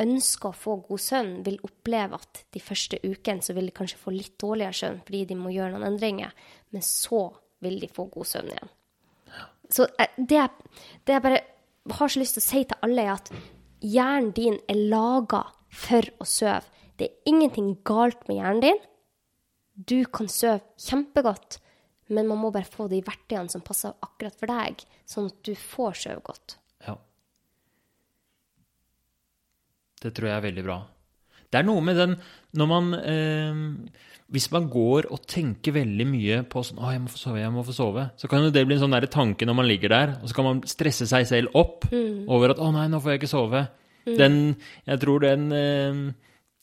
[0.00, 4.00] ønsker å få god søvn, vil oppleve at de første ukene så vil de kanskje
[4.00, 6.34] få litt dårligere søvn fordi de må gjøre noen endringer,
[6.74, 7.28] men så
[7.60, 8.74] vil de få god søvn igjen.
[9.70, 10.48] Så eh, det
[11.06, 11.40] det jeg bare
[11.96, 13.32] har så lyst til å si til alle, er at
[13.80, 16.66] hjernen din er laga for å sove.
[16.98, 18.80] Det er ingenting galt med hjernen din.
[19.74, 21.60] Du kan sove kjempegodt,
[22.10, 25.54] men man må bare få de verktøyene som passer akkurat for deg, sånn at du
[25.56, 26.56] får sove godt.
[26.84, 26.98] Ja.
[30.00, 30.78] Det tror jeg er veldig bra.
[31.50, 32.14] Det er noe med den
[32.60, 33.60] når man eh,
[34.30, 37.54] Hvis man går og tenker veldig mye på sånn 'Å, jeg må få sove, jeg
[37.54, 40.12] må få sove', så kan jo det bli en sånn tanke når man ligger der,
[40.22, 42.28] og så kan man stresse seg selv opp mm.
[42.30, 43.66] over at 'Å nei, nå får jeg ikke sove'.
[44.06, 44.16] Mm.
[44.16, 46.12] Den Jeg tror den eh,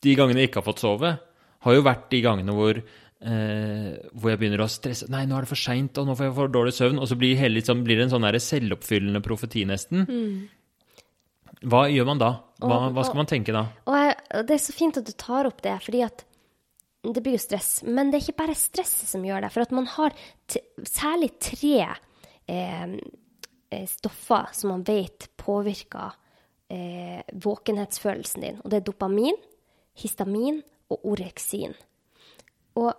[0.02, 1.18] De gangene jeg ikke har fått sove,
[1.60, 2.82] har jo vært de gangene hvor
[3.18, 6.28] Eh, hvor jeg begynner å stresse Nei, nå er det for seint, og nå får
[6.28, 7.00] jeg for dårlig søvn.
[7.02, 10.04] Og så blir, hele, liksom, blir det en sånn selvoppfyllende profeti, nesten.
[10.06, 10.36] Mm.
[11.66, 12.30] Hva gjør man da?
[12.62, 13.64] Hva, og, hva skal man tenke da?
[13.90, 16.24] Og, Det er så fint at du tar opp det, fordi at
[17.08, 17.70] det blir jo stress.
[17.86, 19.52] Men det er ikke bare stresset som gjør det.
[19.54, 20.14] For at man har
[20.86, 22.94] særlig tre eh,
[23.70, 26.16] eh, stoffer som man vet påvirker
[26.74, 28.58] eh, våkenhetsfølelsen din.
[28.62, 29.38] Og det er dopamin,
[29.98, 31.74] histamin og oreksin.
[32.78, 32.92] Og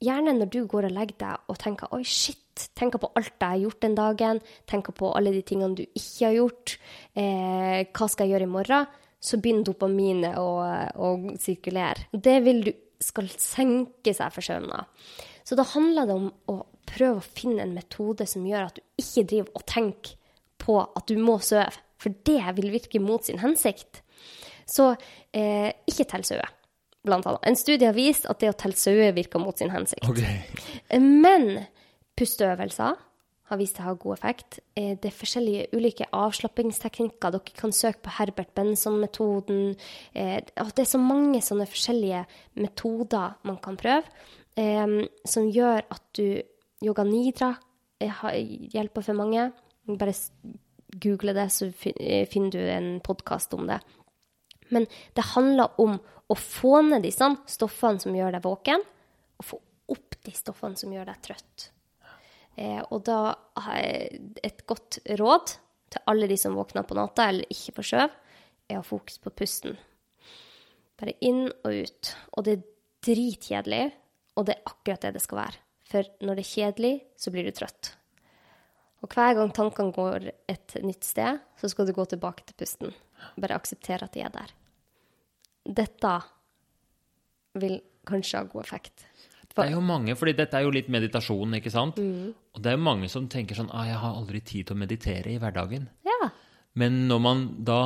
[0.00, 3.48] gjerne når du går og legger deg og tenker 'oi, shit', tenker på alt jeg
[3.48, 6.76] har gjort den dagen, tenker på alle de tingene du ikke har gjort,
[7.14, 8.86] eh, hva skal jeg gjøre i morgen,
[9.20, 10.50] så begynner dopaminet å,
[10.96, 12.08] å sirkulere.
[12.12, 14.84] Det vil du skal senke seg for søvna.
[15.44, 16.56] Så da handler det om å
[16.90, 20.16] prøve å finne en metode som gjør at du ikke driver og tenker
[20.60, 21.68] på at du må sove,
[22.00, 24.02] for det vil virke mot sin hensikt.
[24.68, 24.92] Så
[25.36, 26.24] eh, ikke tell
[27.06, 27.44] blant annet.
[27.48, 30.08] En studie har vist at det å telle sauer virker mot sin hensikt.
[30.10, 30.42] Okay.
[31.00, 31.64] Men
[32.18, 32.98] pusteøvelser
[33.50, 34.60] har vist seg å ha god effekt.
[34.78, 37.34] Eh, det er forskjellige ulike avslappingsteknikker.
[37.34, 39.74] Dere kan søke på Herbert Benson-metoden.
[40.14, 42.24] Eh, det er så mange sånne forskjellige
[42.62, 44.06] metoder man kan prøve,
[44.56, 44.86] eh,
[45.24, 46.42] som gjør at du
[46.80, 47.58] Yoga nidra
[48.00, 49.50] hjelper for mange.
[49.84, 50.14] Bare
[51.02, 53.82] google det, så finner du en podkast om det.
[54.70, 55.98] Men det handler om
[56.30, 58.84] å få ned disse stoffene som gjør deg våken,
[59.40, 59.58] og få
[59.90, 61.70] opp de stoffene som gjør deg trøtt.
[62.60, 65.54] Eh, og da har jeg et godt råd
[65.90, 68.18] til alle de som våkner på natta eller ikke får skjøv,
[68.70, 69.78] er å ha fokus på pusten.
[71.00, 72.12] Bare inn og ut.
[72.36, 72.66] Og det er
[73.08, 73.86] dritkjedelig,
[74.36, 75.64] og det er akkurat det det skal være.
[75.90, 77.94] For når det er kjedelig, så blir du trøtt.
[79.00, 82.92] Og hver gang tankene går et nytt sted, så skal du gå tilbake til pusten.
[83.40, 84.52] Bare akseptere at de er der
[85.64, 86.16] dette
[87.60, 89.06] vil kanskje ha god effekt.
[89.50, 89.64] For...
[89.64, 91.98] Det er jo mange, fordi dette er jo litt meditasjon, ikke sant?
[91.98, 92.30] Mm.
[92.54, 94.82] Og det er jo mange som tenker sånn ah, 'Jeg har aldri tid til å
[94.82, 95.88] meditere i hverdagen'.
[96.06, 96.30] Ja.
[96.78, 97.80] Men når man da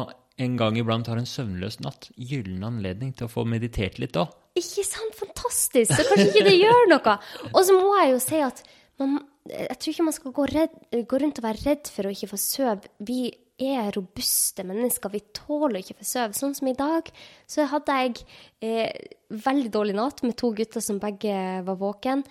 [0.44, 4.26] en gang iblant har en søvnløs natt, gyllen anledning til å få meditert litt da.
[4.58, 5.14] Ikke sant?
[5.18, 5.94] Fantastisk!
[5.94, 7.14] Så kanskje ikke det gjør noe.
[7.52, 8.62] Og så må jeg jo si at
[9.00, 9.20] man,
[9.50, 10.76] jeg tror ikke man skal gå, redd,
[11.10, 12.92] gå rundt og være redd for å ikke få sove.
[12.98, 13.20] Vi
[13.60, 15.12] er robuste mennesker.
[15.12, 16.34] Vi tåler ikke for søv.
[16.36, 17.08] Sånn som i dag,
[17.46, 18.24] så hadde jeg
[18.64, 18.90] eh,
[19.30, 21.34] veldig dårlig natt med to gutter som begge
[21.66, 22.24] var våken.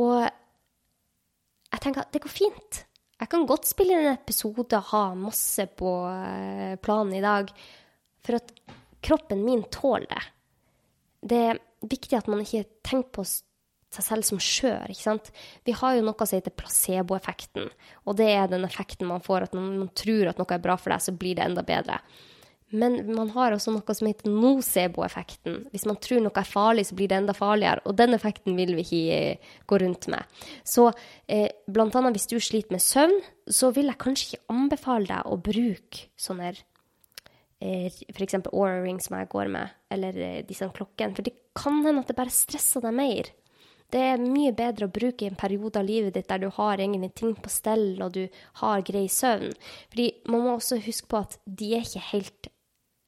[0.00, 2.82] Og jeg tenker at det går fint.
[3.16, 7.52] Jeg kan godt spille en episode og ha masse på eh, planen i dag.
[8.24, 8.52] For at
[9.04, 10.24] kroppen min tåler det.
[11.26, 13.24] Det er viktig at man ikke tenker på
[13.96, 14.86] seg selv som skjør.
[14.92, 15.32] ikke sant?
[15.66, 17.68] Vi har jo noe som heter placeboeffekten.
[18.06, 20.78] Og det er den effekten man får, at når man tror at noe er bra
[20.80, 22.00] for deg, så blir det enda bedre.
[22.74, 25.58] Men man har også noe som heter nocebo-effekten.
[25.70, 27.84] Hvis man tror noe er farlig, så blir det enda farligere.
[27.86, 30.38] Og den effekten vil vi ikke gå rundt med.
[30.66, 30.88] Så
[31.30, 33.14] eh, blant annet hvis du sliter med søvn,
[33.46, 36.50] så vil jeg kanskje ikke anbefale deg å bruke sånne
[37.62, 38.40] eh, f.eks.
[38.50, 41.14] Aura Ring som jeg går med, eller eh, disse klokkene.
[41.14, 43.30] For det kan hende at det bare stresser deg mer.
[43.92, 47.12] Det er mye bedre å bruke en periode av livet ditt der du har egentlig
[47.14, 48.24] ting på stell, og du
[48.62, 49.54] har grei søvn.
[49.92, 52.50] Fordi man må også huske på at de er ikke helt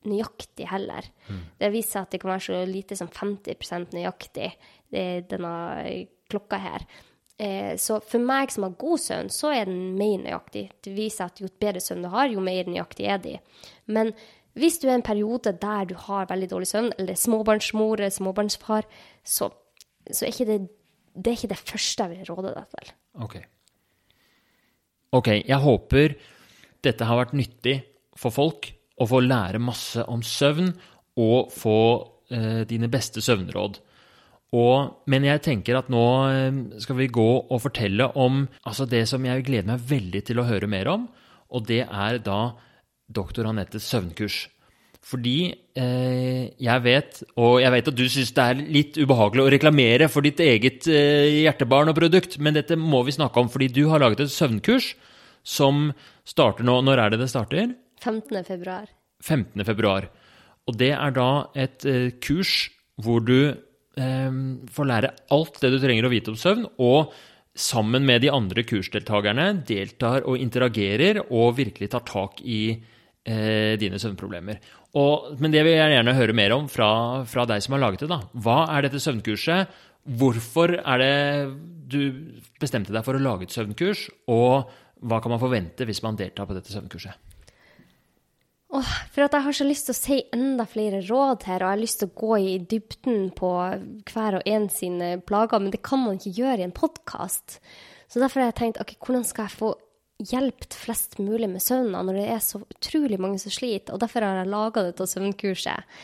[0.08, 1.10] nøyaktige heller.
[1.26, 1.42] Mm.
[1.58, 4.52] Det viser seg at det kan være så lite som 50 nøyaktig,
[4.88, 5.52] denne
[6.30, 6.86] klokka her.
[7.38, 10.64] Eh, så for meg som har god søvn, så er den mer nøyaktig.
[10.82, 13.36] Det viser at jo bedre søvn du har, jo mer nøyaktig er de.
[13.86, 14.12] Men
[14.58, 18.14] hvis du er i en periode der du har veldig dårlig søvn, eller småbarnsmor eller
[18.14, 18.88] småbarnsfar,
[19.22, 19.52] så,
[20.12, 20.58] så er ikke det,
[21.14, 22.92] det er ikke det første jeg vil råde deg til.
[23.24, 23.36] Ok.
[25.18, 26.16] Ok, jeg håper
[26.84, 27.80] dette har vært nyttig
[28.18, 30.72] for folk å få lære masse om søvn
[31.18, 31.78] og få
[32.34, 33.78] eh, dine beste søvnråd.
[34.58, 39.04] Og, men jeg tenker at nå eh, skal vi gå og fortelle om altså det
[39.10, 41.08] som jeg gleder meg veldig til å høre mer om,
[41.48, 42.40] og det er da
[43.08, 44.46] doktor Anettes søvnkurs.
[45.08, 45.38] Fordi
[45.78, 50.08] eh, jeg vet, og jeg vet at du syns det er litt ubehagelig å reklamere
[50.12, 53.86] for ditt eget eh, hjertebarn og produkt, men dette må vi snakke om fordi du
[53.88, 54.92] har laget et søvnkurs
[55.48, 55.88] som
[56.28, 57.72] starter nå Når er det det starter?
[58.04, 58.44] 15.
[58.44, 58.90] februar.
[59.24, 59.64] 15.
[59.64, 60.10] februar.
[60.68, 62.68] Og det er da et eh, kurs
[63.00, 64.38] hvor du eh,
[64.76, 67.14] får lære alt det du trenger å vite om søvn, og
[67.58, 73.98] sammen med de andre kursdeltakerne deltar og interagerer og virkelig tar tak i eh, dine
[73.98, 74.60] søvnproblemer.
[74.96, 76.90] Og, men det vil jeg gjerne høre mer om fra,
[77.28, 78.10] fra deg som har laget det.
[78.10, 78.22] da.
[78.32, 79.74] Hva er dette søvnkurset?
[80.18, 81.16] Hvorfor er det
[81.92, 82.00] du
[82.60, 84.06] bestemte deg for å lage et søvnkurs?
[84.32, 84.70] Og
[85.04, 87.26] hva kan man forvente hvis man deltar på dette søvnkurset?
[88.68, 91.70] Oh, for at jeg har så lyst til å si enda flere råd her, og
[91.70, 93.52] jeg har lyst til å gå i dybden på
[94.10, 97.62] hver og en sine plager, men det kan man ikke gjøre i en podkast.
[98.12, 99.72] Så derfor har jeg tenkt ok, hvordan skal jeg få
[100.18, 104.26] hjulpet flest mulig med søvna når det er så utrolig mange som sliter, og derfor
[104.26, 105.98] har jeg laga dette søvnkurset.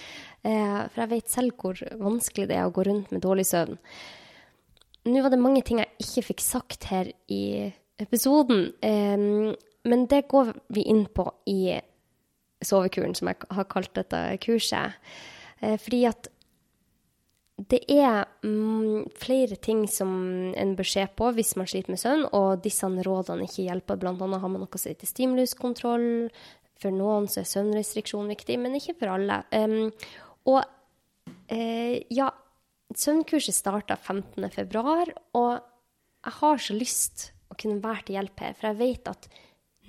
[0.45, 3.79] Eh, for jeg vet selv hvor vanskelig det er å gå rundt med dårlig søvn.
[5.05, 9.55] Nå var det mange ting jeg ikke fikk sagt her i episoden, eh,
[9.85, 11.77] men det går vi inn på i
[12.65, 14.97] sovekuren, som jeg har kalt dette kurset.
[15.61, 16.29] Eh, fordi at
[17.55, 20.11] det er mm, flere ting som
[20.59, 24.01] en bør se på hvis man sliter med søvn, og disse rådene ikke hjelper.
[24.01, 26.09] Blant annet har man noe som heter stimuluskontroll.
[26.83, 29.39] For noen så er søvnrestriksjon viktig, men ikke for alle.
[29.55, 29.93] Um,
[30.51, 32.27] og uh, ja,
[32.91, 38.73] søvnkurset starta 15.2, og jeg har så lyst å kunne være til hjelp her, for
[38.73, 39.31] jeg vet at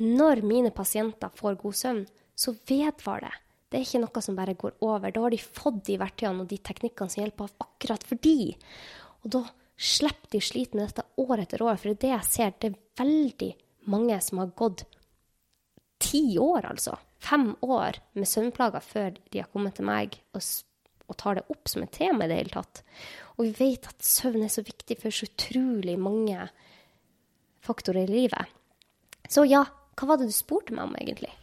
[0.05, 2.05] når mine pasienter får god søvn,
[2.35, 3.44] så vedvarer det.
[3.75, 5.11] Det er ikke noe som bare går over.
[5.11, 8.53] Da har de fått de verktøyene og de teknikkene som hjelper akkurat for de.
[9.25, 9.41] Og da
[9.75, 12.55] slipper de å slite med dette år etter år, for det er det jeg ser.
[12.55, 13.51] Det er veldig
[13.91, 14.85] mange som har gått
[15.99, 16.95] ti år, altså.
[17.19, 20.47] Fem år med søvnplager før de har kommet til meg og,
[21.11, 22.85] og tar det opp som et tema i det hele tatt.
[23.35, 26.47] Og vi vet at søvn er så viktig for så utrolig mange
[27.67, 28.55] faktorer i livet.
[29.27, 29.65] Så ja,
[29.99, 31.35] hva var det du spurte meg om, egentlig?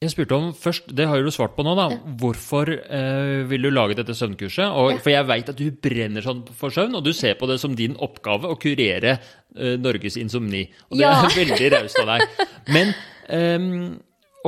[0.00, 1.84] Jeg spurte om først, det har jo du svart på nå, da.
[2.22, 4.64] Hvorfor eh, vil du lage dette søvnkurset?
[4.72, 4.94] Og.
[5.04, 7.74] For jeg veit at du brenner sånn for søvn, og du ser på det som
[7.76, 10.62] din oppgave å kurere eh, Norges insomni.
[10.88, 11.18] Og det Ja.
[11.20, 12.46] er veldig raust av deg.
[12.72, 12.94] Men
[13.28, 13.66] eh,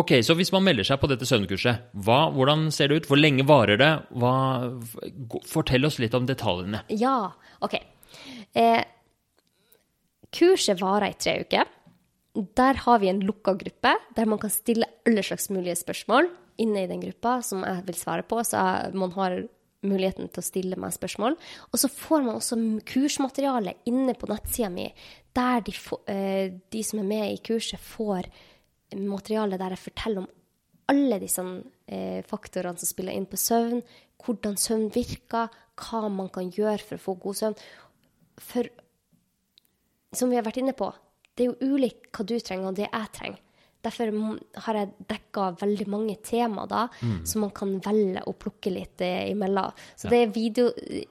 [0.00, 3.10] ok, så hvis man melder seg på dette søvnkurset, hva, hvordan ser det ut?
[3.12, 3.92] Hvor lenge varer det?
[4.16, 4.32] Hva,
[5.52, 6.80] fortell oss litt om detaljene.
[6.96, 7.18] Ja,
[7.60, 7.76] OK.
[8.56, 8.80] Eh,
[10.32, 11.68] kurset varer i tre uker.
[12.32, 16.30] Der har vi en lukka gruppe der man kan stille alle slags mulige spørsmål
[16.62, 18.60] inne i den gruppa som jeg vil svare på, så
[18.96, 19.42] man har
[19.82, 21.36] muligheten til å stille meg spørsmål.
[21.72, 22.58] Og så får man også
[22.88, 24.86] kursmateriale inne på nettsida mi,
[25.34, 25.74] der de,
[26.12, 28.30] eh, de som er med i kurset, får
[28.96, 30.30] materiale der jeg forteller om
[30.92, 31.42] alle disse
[31.88, 33.82] eh, faktorene som spiller inn på søvn,
[34.22, 35.50] hvordan søvn virker,
[35.82, 37.58] hva man kan gjøre for å få god søvn.
[38.38, 38.68] For
[40.12, 40.90] som vi har vært inne på,
[41.36, 43.40] det er jo ulikt hva du trenger, og det jeg trenger.
[43.82, 44.12] Derfor
[44.62, 46.84] har jeg dekka veldig mange tema da,
[47.26, 49.74] som man kan velge å plukke litt eh, imellom.
[49.98, 50.68] Så det er video,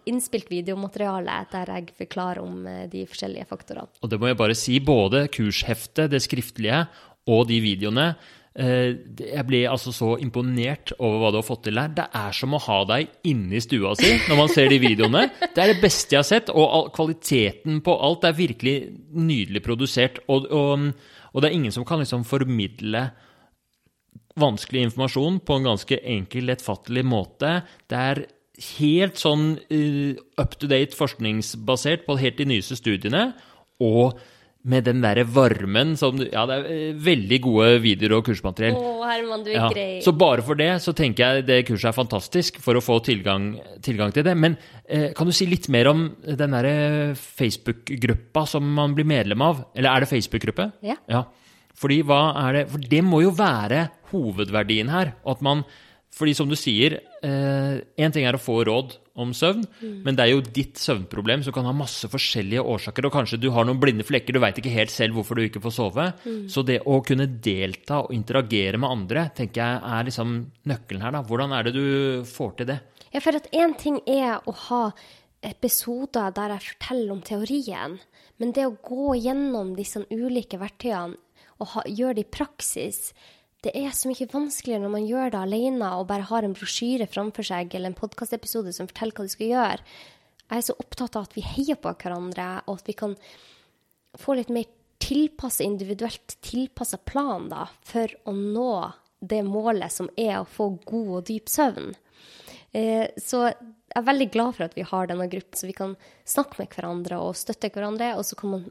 [0.07, 3.91] innspilt videomateriale der jeg forklarer om eh, de forskjellige faktorene.
[3.99, 6.85] Og det må jeg bare si, både kursheftet, det skriftlige,
[7.27, 8.13] og de videoene.
[8.55, 11.93] Eh, Jeg ble altså så imponert over hva du har fått til der.
[11.97, 15.25] Det er som å ha deg inne i stua si når man ser de videoene.
[15.41, 18.77] Det er det beste jeg har sett, og kvaliteten på alt er virkelig
[19.15, 20.21] nydelig produsert.
[20.27, 20.91] Og, og,
[21.31, 23.09] og det er ingen som kan liksom formidle
[24.39, 27.57] vanskelig informasjon på en ganske enkel, lettfattelig måte.
[27.91, 28.23] Det er
[28.77, 33.31] helt sånn uh, up to date forskningsbasert på helt de nyeste studiene,
[33.81, 34.19] og
[34.63, 38.75] med den derre varmen som Ja, det er eh, veldig gode videoer og kursmateriell.
[38.77, 40.01] Åh, Herman, du er Ja, grei.
[40.05, 43.55] så bare for det så tenker jeg det kurset er fantastisk for å få tilgang,
[43.81, 44.35] tilgang til det.
[44.37, 44.57] Men
[44.87, 49.63] eh, kan du si litt mer om den derre Facebook-gruppa som man blir medlem av?
[49.75, 50.71] Eller er det Facebook-gruppe?
[50.85, 51.23] Ja.
[51.81, 55.15] Fordi hva er det For det må jo være hovedverdien her.
[55.25, 55.63] At man
[56.11, 59.61] Fordi som du sier, én ting er å få råd om søvn,
[60.03, 63.47] men det er jo ditt søvnproblem som kan ha masse forskjellige årsaker, og kanskje du
[63.55, 66.09] har noen blinde flekker, du veit ikke helt selv hvorfor du ikke får sove.
[66.51, 70.35] Så det å kunne delta og interagere med andre, tenker jeg er liksom
[70.67, 71.23] nøkkelen her, da.
[71.31, 71.87] Hvordan er det du
[72.27, 72.79] får til det?
[73.15, 74.83] Ja, for at én ting er å ha
[75.47, 77.99] episoder der jeg forteller om teorien,
[78.35, 81.15] men det å gå gjennom disse ulike verktøyene
[81.61, 83.11] og ha, gjøre det i praksis,
[83.65, 87.05] det er så mye vanskeligere når man gjør det alene og bare har en brosjyre
[87.09, 89.89] framfor seg eller en podkastepisode som forteller hva du skal gjøre.
[90.51, 93.13] Jeg er så opptatt av at vi heier på hverandre, og at vi kan
[94.19, 94.65] få litt mer
[95.01, 98.73] tilpassa, individuelt tilpassa plan da, for å nå
[99.21, 101.93] det målet som er å få god og dyp søvn.
[102.73, 103.45] Eh, så
[103.91, 105.95] jeg er veldig glad for at vi har denne gruppen, så vi kan
[106.27, 108.13] snakke med hverandre og støtte hverandre.
[108.17, 108.67] Og så kan man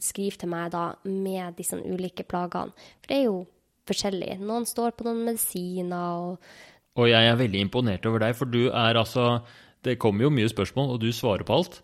[0.00, 2.74] skrive til meg da med disse ulike plagene.
[3.00, 3.40] For det er jo
[3.88, 4.36] forskjellig.
[4.42, 6.50] Noen står på noen medisiner og
[6.98, 9.44] Og jeg er veldig imponert over deg, for du er altså
[9.84, 11.80] Det kommer jo mye spørsmål, og du svarer på alt.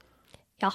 [0.60, 0.74] Ja.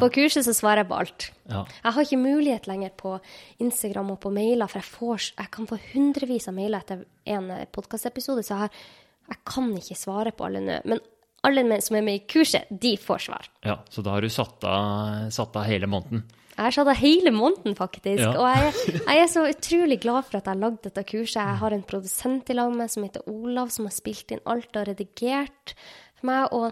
[0.00, 1.26] På kurset så svarer jeg på alt.
[1.50, 1.64] Ja.
[1.84, 3.18] Jeg har ikke mulighet lenger på
[3.60, 7.50] Instagram og på mailer, for jeg, får, jeg kan få hundrevis av mailer etter en
[7.74, 8.86] podkastepisode, så jeg, har,
[9.28, 10.78] jeg kan ikke svare på alle nå.
[10.88, 11.04] Men
[11.44, 13.50] alle som er med i kurset, de får svar.
[13.66, 13.78] ja.
[13.90, 16.24] Så da har du satt av, satt av hele måneden.
[16.54, 18.22] Jeg har satt av hele måneden, faktisk.
[18.22, 18.34] Ja.
[18.38, 21.40] Og jeg, jeg er så utrolig glad for at jeg har lagd dette kurset.
[21.40, 24.44] Jeg har en produsent i lag med meg som heter Olav, som har spilt inn
[24.46, 25.74] alt og redigert
[26.20, 26.54] for meg.
[26.54, 26.70] Og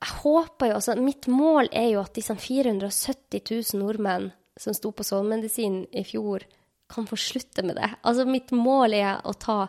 [0.00, 4.90] jeg håper jo altså, Mitt mål er jo at disse 470 000 nordmenn som sto
[4.96, 6.46] på sovemedisin i fjor,
[6.90, 7.90] kan få slutte med det.
[8.06, 9.66] Altså, mitt mål er å ta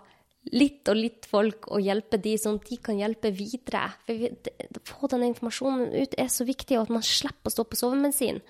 [0.54, 3.86] litt og litt folk og hjelpe de, sånn at de kan hjelpe videre.
[4.08, 7.80] For Få denne informasjonen ut er så viktig, og at man slipper å stå på
[7.80, 8.41] sovemedisin.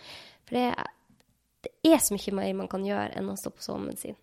[0.48, 0.88] For det,
[1.66, 4.18] det er så mye mer man kan gjøre enn å stå på sovemedisin.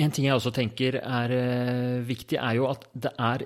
[0.00, 3.42] En ting jeg også tenker er eh, viktig, er jo at det er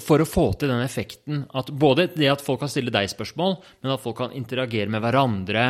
[0.00, 3.56] For å få til den effekten at både det at folk kan stille deg spørsmål,
[3.82, 5.64] men at folk kan interagere med hverandre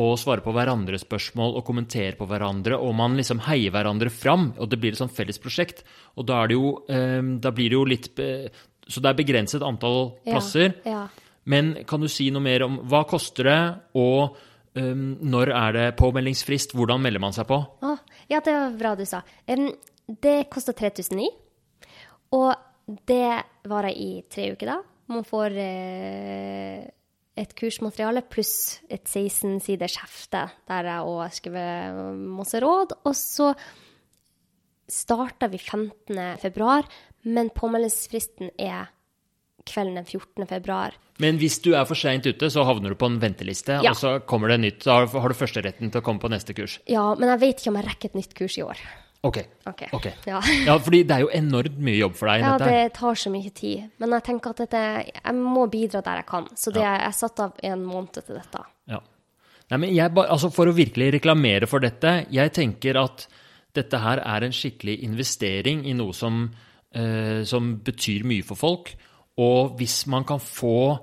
[0.00, 4.48] og svare på hverandres spørsmål og kommentere på hverandre, og man liksom heier hverandre fram,
[4.58, 5.84] og det blir et sånt felles prosjekt.
[6.16, 8.50] Og da er det jo eh, Da blir det jo litt be-
[8.88, 10.74] Så det er begrenset antall plasser.
[10.84, 11.04] Ja, ja.
[11.46, 13.60] Men kan du si noe mer om hva koster det,
[14.00, 14.36] og
[14.74, 16.72] eh, når er det påmeldingsfrist?
[16.74, 17.58] Hvordan melder man seg på?
[17.84, 17.94] Å,
[18.30, 19.22] ja, det var bra du sa.
[19.46, 21.30] Det kosta 3009,
[22.36, 23.30] og det
[23.70, 24.80] varer i tre uker da.
[25.12, 26.84] Man får eh,
[27.36, 32.96] et kursmateriale pluss et 16-siders hefte, der jeg òg skriver masse råd.
[33.04, 33.50] Og så
[34.90, 36.20] starter vi 15.
[36.42, 36.88] februar,
[37.24, 38.92] men påmeldingsfristen er
[39.68, 40.46] kvelden den 14.
[40.48, 40.96] februar.
[41.22, 43.92] Men hvis du er for seint ute, så havner du på en venteliste, Ja.
[43.92, 44.84] og så kommer det nytt.
[44.84, 46.80] Da har du førsteretten til å komme på neste kurs.
[46.90, 48.78] Ja, men jeg vet ikke om jeg rekker et nytt kurs i år.
[49.24, 49.38] Ok.
[49.66, 49.86] Ok.
[49.96, 50.12] okay.
[50.26, 50.40] Ja.
[50.66, 52.42] Ja, fordi det er jo enormt mye jobb for deg.
[52.44, 52.82] Ja, dette her.
[52.82, 53.86] det tar så mye tid.
[54.02, 54.82] Men jeg tenker at dette,
[55.14, 56.48] jeg må bidra der jeg kan.
[56.60, 58.64] Så det, jeg satte av en måned til dette.
[58.92, 59.00] Ja.
[59.70, 63.26] Nei, men jeg, altså For å virkelig reklamere for dette, jeg tenker at
[63.74, 66.50] dette her er en skikkelig investering i noe som,
[66.92, 68.92] eh, som betyr mye for folk.
[69.40, 70.98] Og hvis man kan få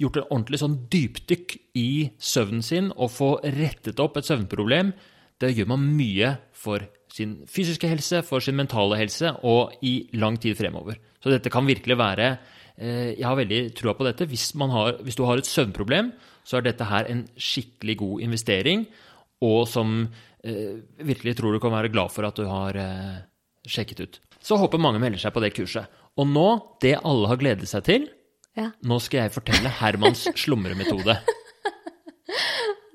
[0.00, 4.92] gjort et ordentlig sånn dypdykk i søvnen sin og få rettet opp et søvnproblem,
[5.40, 10.36] det gjør man mye for sin fysiske helse, for sin mentale helse og i lang
[10.40, 10.98] tid fremover.
[11.22, 12.28] Så dette kan virkelig være
[12.76, 14.28] eh, Jeg har veldig trua på dette.
[14.28, 16.12] Hvis, har, hvis du har et søvnproblem,
[16.44, 18.86] så er dette her en skikkelig god investering,
[19.42, 20.02] og som
[20.44, 23.16] eh, virkelig tror du kan være glad for at du har eh,
[23.66, 24.20] sjekket ut.
[24.40, 25.88] Så håper mange melder seg på det kurset.
[26.16, 26.46] Og nå,
[26.80, 28.06] det alle har gledet seg til,
[28.56, 28.70] Ja.
[28.88, 31.18] nå skal jeg fortelle Hermans slumremetode.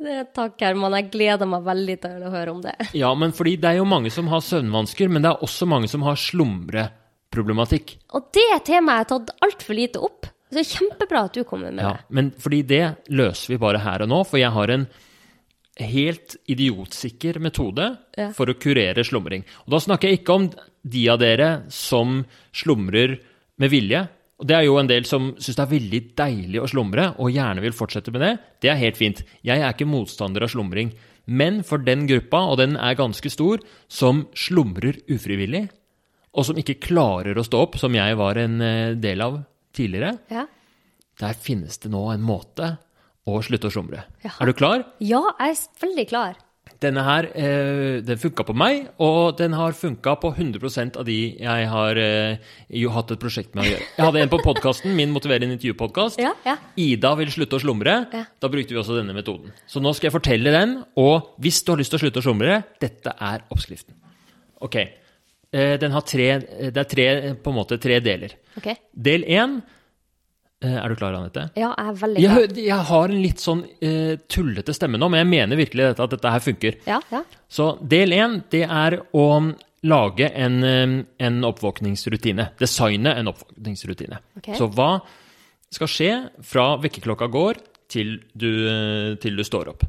[0.02, 0.96] Det, takk, Herman.
[0.98, 2.74] Jeg gleder meg veldig til å høre om det.
[2.98, 5.88] Ja, men fordi det er jo mange som har søvnvansker, men det er også mange
[5.92, 7.94] som har slumreproblematikk.
[8.18, 10.26] Og det temaet er tatt altfor lite opp.
[10.50, 12.10] Så det er kjempebra at du kommer med Ja, det.
[12.18, 12.82] men fordi det
[13.14, 14.88] løser vi bare her og nå, for jeg har en
[15.80, 17.86] helt idiotsikker metode
[18.18, 18.32] Ja.
[18.36, 19.46] for å kurere slumring.
[19.68, 20.50] Og da snakker jeg ikke om
[20.84, 22.24] de av dere som
[22.56, 23.20] slumrer
[23.62, 24.02] med vilje.
[24.42, 27.30] Og det er jo en del som syns det er veldig deilig å slumre, og
[27.30, 28.32] gjerne vil fortsette med det.
[28.66, 29.22] Det er helt fint.
[29.46, 30.90] Jeg er ikke motstander av slumring.
[31.30, 35.68] Men for den gruppa, og den er ganske stor, som slumrer ufrivillig,
[36.34, 39.42] og som ikke klarer å stå opp, som jeg var en eh, del av
[39.78, 40.48] tidligere, Ja.
[41.22, 42.78] der finnes det nå en måte
[43.30, 44.06] å slutte å slumre.
[44.26, 44.32] Ja.
[44.42, 44.86] Er du klar?
[45.00, 46.40] ja, jeg er veldig klar.
[46.82, 51.18] Denne her, eh, den funka på meg, og den har funka på 100% av de
[51.38, 52.40] jeg har eh,
[52.74, 53.86] jo hatt et prosjekt med å gjøre.
[53.98, 56.18] Jeg hadde en på podkasten, min motiverende intervjupodkast.
[56.24, 56.56] Ja, ja.
[56.82, 57.94] Ida vil slutte å slumre.
[58.10, 58.24] Ja.
[58.42, 59.54] Da brukte vi også denne metoden.
[59.70, 62.26] Så nå skal jeg fortelle den, og hvis du har lyst til å slutte å
[62.26, 63.94] slumre, dette er oppskriften.
[64.66, 64.80] Ok.
[64.82, 66.32] eh, den har tre,
[66.72, 67.08] det er tre,
[67.38, 68.34] på en måte tre deler.
[68.58, 68.82] Okay.
[68.92, 69.60] Del én
[70.62, 71.48] Er du klar, Anette?
[71.58, 72.40] Ja, jeg er veldig klar.
[72.44, 76.06] Jeg, jeg har en litt sånn uh, tullete stemme nå, men jeg mener virkelig dette,
[76.06, 76.78] at dette her funker.
[76.86, 77.24] Ja, ja.
[77.50, 79.26] Så del én, det er å
[79.82, 82.52] lage en, eh, en oppvåkningsrutine.
[82.60, 84.20] Designe en oppvåkningsrutine.
[84.38, 84.56] Okay.
[84.56, 85.02] Så hva
[85.72, 86.12] skal skje
[86.46, 89.84] fra vekkerklokka går til du, eh, til du står opp?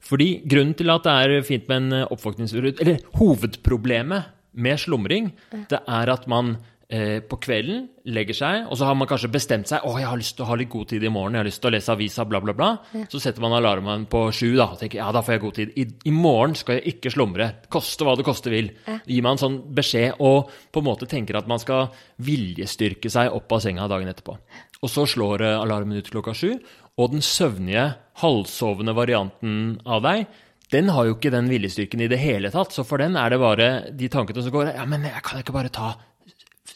[0.00, 5.32] Fordi grunnen til at det er fint med en eh, oppvåkningsrutine Eller hovedproblemet med slumring,
[5.50, 6.58] det er at man
[6.88, 10.20] eh, på kvelden legger seg, og så har man kanskje bestemt seg å, jeg har
[10.20, 11.94] lyst til å ha litt god tid i morgen, jeg har lyst til å lese
[11.94, 12.68] avisa, bla, bla, bla.
[13.12, 15.74] Så setter man alarmen på sju da, og tenker ja, da får jeg god tid.
[15.80, 18.70] I, I morgen skal jeg ikke slumre, koste hva det koste vil.
[19.08, 21.88] Gir man sånn beskjed og på en måte tenker at man skal
[22.24, 24.36] viljestyrke seg opp av senga dagen etterpå.
[24.84, 26.56] Og så slår eh, alarmen ut klokka sju,
[27.00, 27.88] og den søvnige,
[28.22, 30.28] halvsovende varianten av deg,
[30.72, 32.74] den har jo ikke den viljestyrken i det hele tatt.
[32.74, 35.54] Så for den er det bare de tankene som går Ja, men jeg kan ikke
[35.54, 35.92] bare ta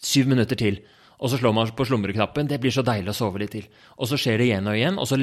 [0.05, 0.80] syv minutter til.
[1.18, 2.46] Og så slår man på slumreknappen.
[2.46, 3.66] Det blir så deilig å sove litt til.
[3.99, 5.18] Og så skjer det igjen og igjen, og så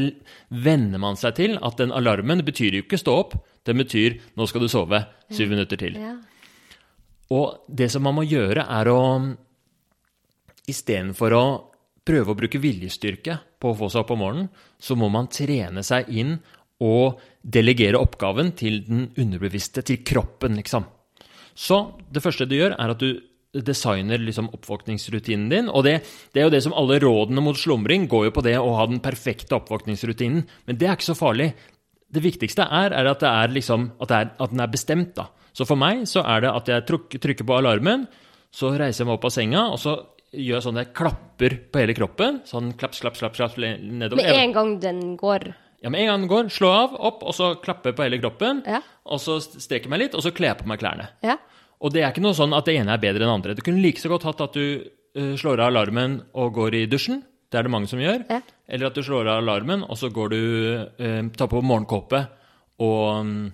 [0.51, 3.37] venner man seg til at den alarmen betyr jo ikke stå opp.
[3.65, 5.99] Den betyr nå skal du sove syv minutter til.
[6.01, 6.17] ja.
[7.33, 9.01] Og det som man må gjøre, er å
[10.65, 11.45] Istedenfor å
[12.05, 14.47] prøve å bruke viljestyrke på å få seg opp om morgenen,
[14.81, 16.39] så må man trene seg inn
[16.81, 20.87] og delegere oppgaven til den underbevisste, til kroppen, liksom.
[21.53, 21.77] Så
[22.09, 23.21] det første du gjør, er at du
[23.63, 25.69] designer liksom oppvåkningsrutinen din.
[25.69, 25.99] Og det,
[26.33, 28.89] det er jo det som alle rådene mot slumring går jo på det å ha
[28.89, 30.43] den perfekte oppvåkningsrutinen.
[30.67, 31.53] Men det er ikke så farlig.
[32.11, 35.15] Det viktigste er, er at, det er liksom, at, det er, at den er bestemt.
[35.17, 35.29] da.
[35.55, 36.85] Så for meg så er det at jeg
[37.23, 38.05] trykker på alarmen,
[38.55, 39.95] så reiser jeg meg opp av senga, og så
[40.35, 42.41] gjør jeg sånn at jeg klapper på hele kroppen.
[42.47, 44.19] Sånn klaps, klaps, klaps, klaps nedover.
[44.19, 45.49] Med en gang den går
[45.83, 48.63] Ja, med en gang den går, slå av, opp, og så klappe på hele kroppen.
[48.67, 48.81] Ja.
[49.05, 51.11] Og så streker meg litt, og så kler jeg på meg klærne.
[51.25, 51.37] Ja.
[51.85, 53.55] Og det er ikke noe sånn at det ene er bedre enn det andre.
[53.57, 56.85] Du kunne like så godt hatt at du uh, slår av alarmen og går i
[56.89, 57.21] dusjen.
[57.51, 58.25] Det er det mange som gjør.
[58.31, 58.39] Ja.
[58.65, 62.23] Eller at du slår av alarmen, og så går du uh, tar på morgenkåpe
[62.81, 63.45] og, mm,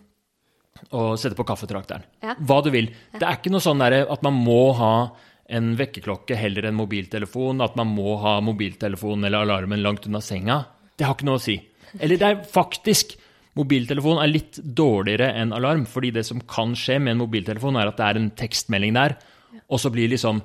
[0.96, 2.08] og setter på kaffetrakteren.
[2.24, 2.38] Ja.
[2.40, 2.88] Hva du vil.
[3.18, 4.94] Det er ikke noe sånn at man må ha
[5.52, 10.62] en vekkerklokke heller enn mobiltelefon, at man må ha mobiltelefon eller alarmen langt unna senga.
[10.96, 11.58] Det har ikke noe å si.
[12.00, 13.18] Eller det er faktisk
[13.60, 17.90] Mobiltelefon er litt dårligere enn alarm, fordi det som kan skje med en mobiltelefon, er
[17.92, 19.18] at det er en tekstmelding der,
[19.68, 20.40] og så blir liksom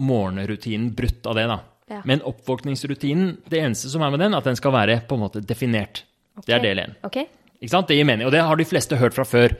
[0.00, 1.58] morgenrutinen brutt av det, da.
[1.92, 2.00] Ja.
[2.08, 5.22] Men oppvåkningsrutinen, det eneste som er med den, er at den skal være på en
[5.26, 6.02] måte definert.
[6.46, 6.96] Det er del én.
[7.06, 7.28] Okay.
[7.60, 7.88] Ikke sant?
[7.88, 9.54] Det gir mening, og det har de fleste hørt fra før.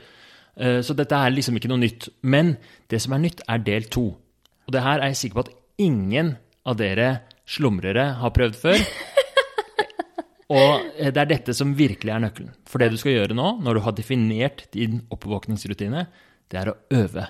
[0.56, 2.08] Eh, Så dette er liksom ikke noe nytt.
[2.22, 2.56] Men
[2.90, 4.08] det som er nytt, er del to.
[4.66, 6.36] Og det her er jeg sikker på at ingen
[6.66, 8.82] av dere slumrere har prøvd før.
[10.52, 12.54] Og eh, det er dette som virkelig er nøkkelen.
[12.68, 16.06] For det du skal gjøre nå, når du har definert din oppvåkningsrutine,
[16.52, 17.26] det er å øve.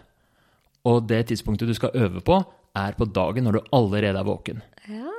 [0.86, 2.40] Og det tidspunktet du skal øve på,
[2.76, 4.60] er på dagen når du allerede er våken.
[4.90, 5.12] Ja.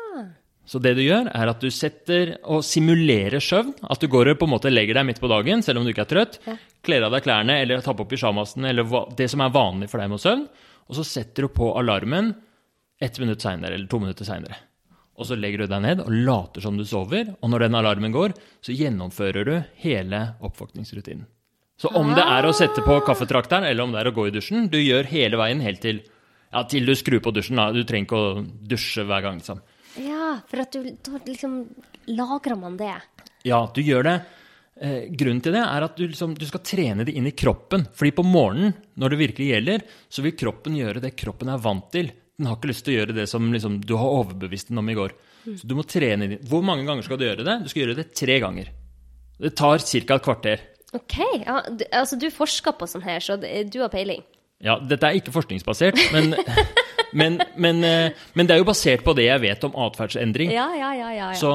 [0.67, 3.71] Så det du gjør, er at du setter og simulerer søvn.
[3.87, 5.93] At du går og på en måte legger deg midt på dagen, selv om du
[5.93, 6.41] ikke er trøtt.
[6.85, 10.03] Kler av deg klærne eller tar på pysjamasen, eller hva, det som er vanlig for
[10.03, 10.43] deg med søvn.
[10.87, 12.33] Og så setter du på alarmen
[12.99, 14.59] ett minutt seinere, eller to minutter seinere.
[15.17, 17.31] Og så legger du deg ned og later som du sover.
[17.41, 21.25] Og når den alarmen går, så gjennomfører du hele oppvåkningsrutinen.
[21.77, 24.33] Så om det er å sette på kaffetrakteren, eller om det er å gå i
[24.33, 25.99] dusjen, du gjør hele veien helt til,
[26.49, 27.59] ja, til du skrur på dusjen.
[27.61, 27.69] Da.
[27.73, 28.31] Du trenger ikke å
[28.73, 29.61] dusje hver gang, liksom.
[30.01, 31.59] ja, for at du da liksom
[32.17, 32.95] lagrer man det.
[33.45, 34.15] Ja, du gjør det.
[34.77, 37.85] Eh, grunnen til det er at du, liksom, du skal trene det inn i kroppen.
[37.97, 41.89] Fordi på morgenen, når det virkelig gjelder, så vil kroppen gjøre det kroppen er vant
[41.93, 42.09] til.
[42.37, 44.89] Den har ikke lyst til å gjøre det som liksom, du har overbevist den om
[44.91, 45.13] i går.
[45.57, 47.55] Så du må trene inn Hvor mange ganger skal du gjøre det?
[47.63, 48.67] Du skal gjøre det tre ganger.
[49.41, 50.17] Det tar ca.
[50.17, 50.61] et kvarter.
[50.97, 51.15] Ok,
[51.45, 54.21] ja, du, altså du forsker på sånn her, så du har peiling.
[54.63, 56.31] Ja, dette er ikke forskningsbasert, men,
[57.19, 60.53] men, men, eh, men det er jo basert på det jeg vet om atferdsendring.
[60.55, 61.27] Ja, ja, ja, ja.
[61.33, 61.37] ja.
[61.37, 61.51] Så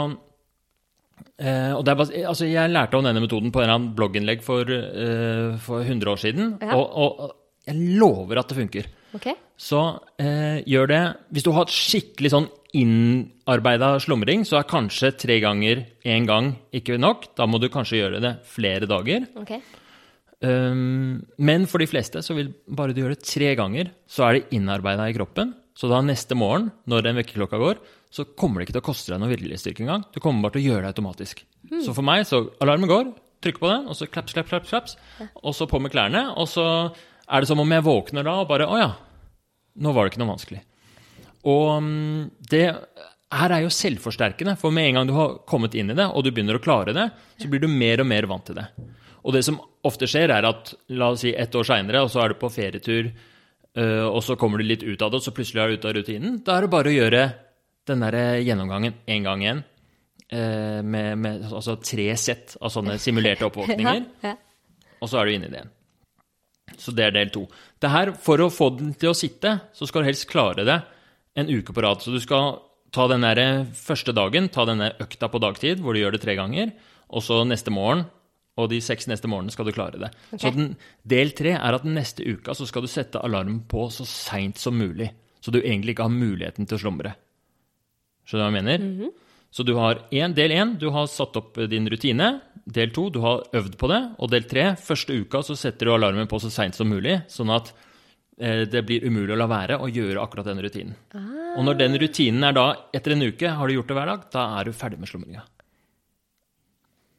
[1.39, 3.95] eh, og det er, bas- altså Jeg lærte om denne metoden på en eller annen
[3.99, 6.53] blogginnlegg for, eh, for 100 år siden.
[6.63, 6.77] Ja.
[6.79, 6.91] Og,
[7.27, 8.91] og jeg lover at det funker.
[9.13, 9.29] Ok,
[9.61, 9.79] Så
[10.23, 11.03] eh, gjør det
[11.35, 16.55] Hvis du har et skikkelig sånn innarbeida slumring, så er kanskje tre ganger én gang
[16.73, 17.27] ikke nok.
[17.37, 19.27] Da må du kanskje gjøre det flere dager.
[19.43, 19.61] Okay.
[20.41, 24.39] Um, men for de fleste så vil bare du gjøre det tre ganger, så er
[24.39, 25.53] det innarbeida i kroppen.
[25.77, 29.13] Så da neste morgen, når den vekkerklokka går, så kommer det ikke til å koste
[29.13, 30.09] deg noe viljestyrke engang.
[30.13, 31.45] Du kommer bare til å gjøre det automatisk.
[31.85, 33.13] Så for meg, så alarmen går,
[33.45, 34.97] trykker på den, og så klaps, klaps, klaps, klaps,
[35.41, 36.67] og så på med klærne, og så
[37.29, 38.91] er det som om jeg våkner da og bare Å ja,
[39.83, 40.63] nå var det ikke noe vanskelig.
[41.49, 42.65] Og mm, det
[43.33, 46.25] her er jo selvforsterkende, for med en gang du har kommet inn i det, og
[46.27, 47.07] du begynner å klare det,
[47.41, 48.67] så blir du mer og mer vant til det.
[49.23, 49.57] Og det som
[49.89, 52.51] ofte skjer, er at la oss si ett år seinere, og så er du på
[52.53, 55.79] ferietur eh, og så kommer du litt ut av det, og så plutselig er du
[55.81, 57.23] ute av rutinen, da er det bare å gjøre
[57.89, 59.63] den derre gjennomgangen en gang igjen.
[60.29, 64.05] eh, Med, med altså tre sett av sånne simulerte oppvåkninger.
[65.03, 65.73] Og så er du inne i det igjen.
[66.79, 67.47] Så det er del to.
[67.83, 70.79] Det her, For å få den til å sitte, så skal du helst klare det
[71.39, 72.03] en uke på rad.
[72.03, 72.61] Så du skal
[72.93, 76.37] ta den der første dagen, ta denne økta på dagtid, hvor du gjør det tre
[76.39, 76.75] ganger,
[77.13, 78.05] og så neste morgen,
[78.61, 80.13] og de seks neste morgenene skal du klare det.
[80.37, 80.75] Så den,
[81.09, 84.77] del tre er at neste uka så skal du sette alarmen på så seint som
[84.77, 85.09] mulig.
[85.43, 87.15] Så du egentlig ikke har muligheten til å slumre.
[88.29, 89.15] Skjønner du hva jeg mener?
[89.53, 92.29] Så du har en, del én, du har satt opp din rutine.
[92.65, 94.01] Del to, du har øvd på det.
[94.23, 97.51] Og del tre, første uka så setter du alarmen på så seint som mulig, sånn
[97.55, 97.73] at
[98.39, 100.95] eh, det blir umulig å la være å gjøre akkurat den rutinen.
[101.59, 104.29] Og når den rutinen er da, etter en uke, har du gjort det hver dag,
[104.33, 105.43] da er du ferdig med slumringa.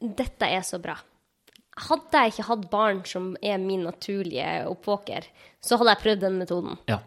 [0.04, 0.96] Dette er så bra.
[1.88, 5.26] Hadde jeg ikke hatt barn som er min naturlige oppvåker,
[5.62, 6.78] så hadde jeg prøvd den metoden.
[6.90, 7.00] Ja.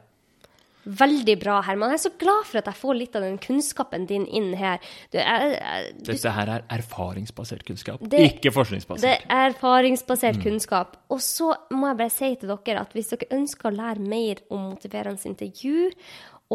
[0.87, 1.91] Veldig bra, Herman.
[1.91, 4.79] Jeg er så glad for at jeg får litt av den kunnskapen din inn her.
[5.11, 8.53] Du, jeg, jeg, du, Dette her er erfaringsbasert kunnskap, Det- ikke
[9.01, 10.95] det er erfaringsbasert kunnskap.
[11.11, 14.41] Og så må jeg bare si til dere at hvis dere ønsker å lære mer
[14.49, 15.91] om motiverende intervju,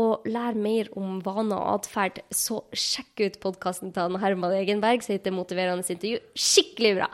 [0.00, 5.12] og lære mer om vaner og atferd, så sjekk ut podkasten til Herman Egenberg som
[5.12, 6.22] heter Motiverende intervju.
[6.32, 7.10] Skikkelig bra!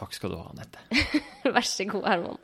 [0.00, 0.80] Takk skal du ha, Anette.
[1.54, 2.38] Vær så god, Herman.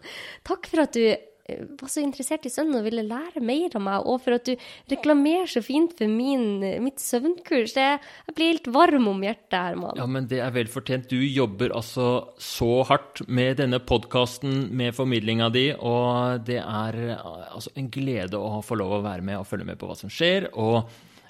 [0.45, 1.07] Takk for at du
[1.47, 4.55] var så interessert i sønnen og ville lære mer av meg, og for at du
[4.91, 7.77] reklamerer så fint for min, mitt søvnkurs.
[7.77, 7.87] Det,
[8.27, 10.01] jeg blir helt varm om hjertet, Herman.
[10.01, 11.09] Ja, men det er vel fortjent.
[11.11, 12.09] Du jobber altså
[12.43, 18.63] så hardt med denne podkasten, med formidlinga di, og det er altså en glede å
[18.65, 20.51] få lov å være med og følge med på hva som skjer.
[20.59, 20.89] Og,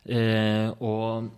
[0.08, 1.28] eh, og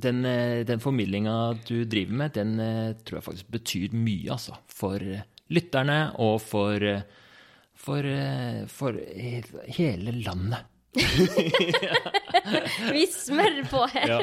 [0.00, 1.36] den, eh, den formidlinga
[1.66, 4.58] du driver med, den eh, tror jeg faktisk betyr mye, altså.
[4.70, 7.19] For eh, lytterne og for, eh,
[7.80, 8.92] for, eh, for
[9.78, 10.68] hele landet.
[12.94, 14.10] Vi smører på her.
[14.10, 14.18] Ja.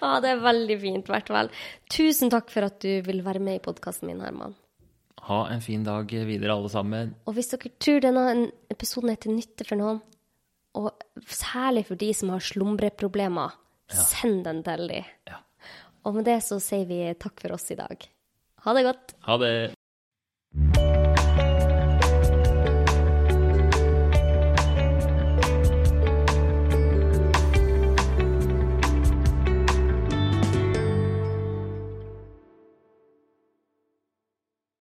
[0.00, 1.50] Ah, det er veldig fint, i hvert fall.
[1.92, 4.54] Tusen takk for at du vil være med i podkasten min, Herman.
[5.26, 7.14] Ha en fin dag videre, alle sammen.
[7.26, 8.26] Og hvis dere tror denne
[8.70, 9.98] episoden er til nytte for noen,
[10.76, 10.92] og
[11.32, 13.56] særlig for de som har slumreproblemer,
[13.90, 15.08] send den til dem.
[15.26, 15.40] Ja.
[16.06, 18.06] Og med det så sier vi takk for oss i dag.
[18.66, 19.16] Ha det godt.
[19.26, 20.95] Ha det.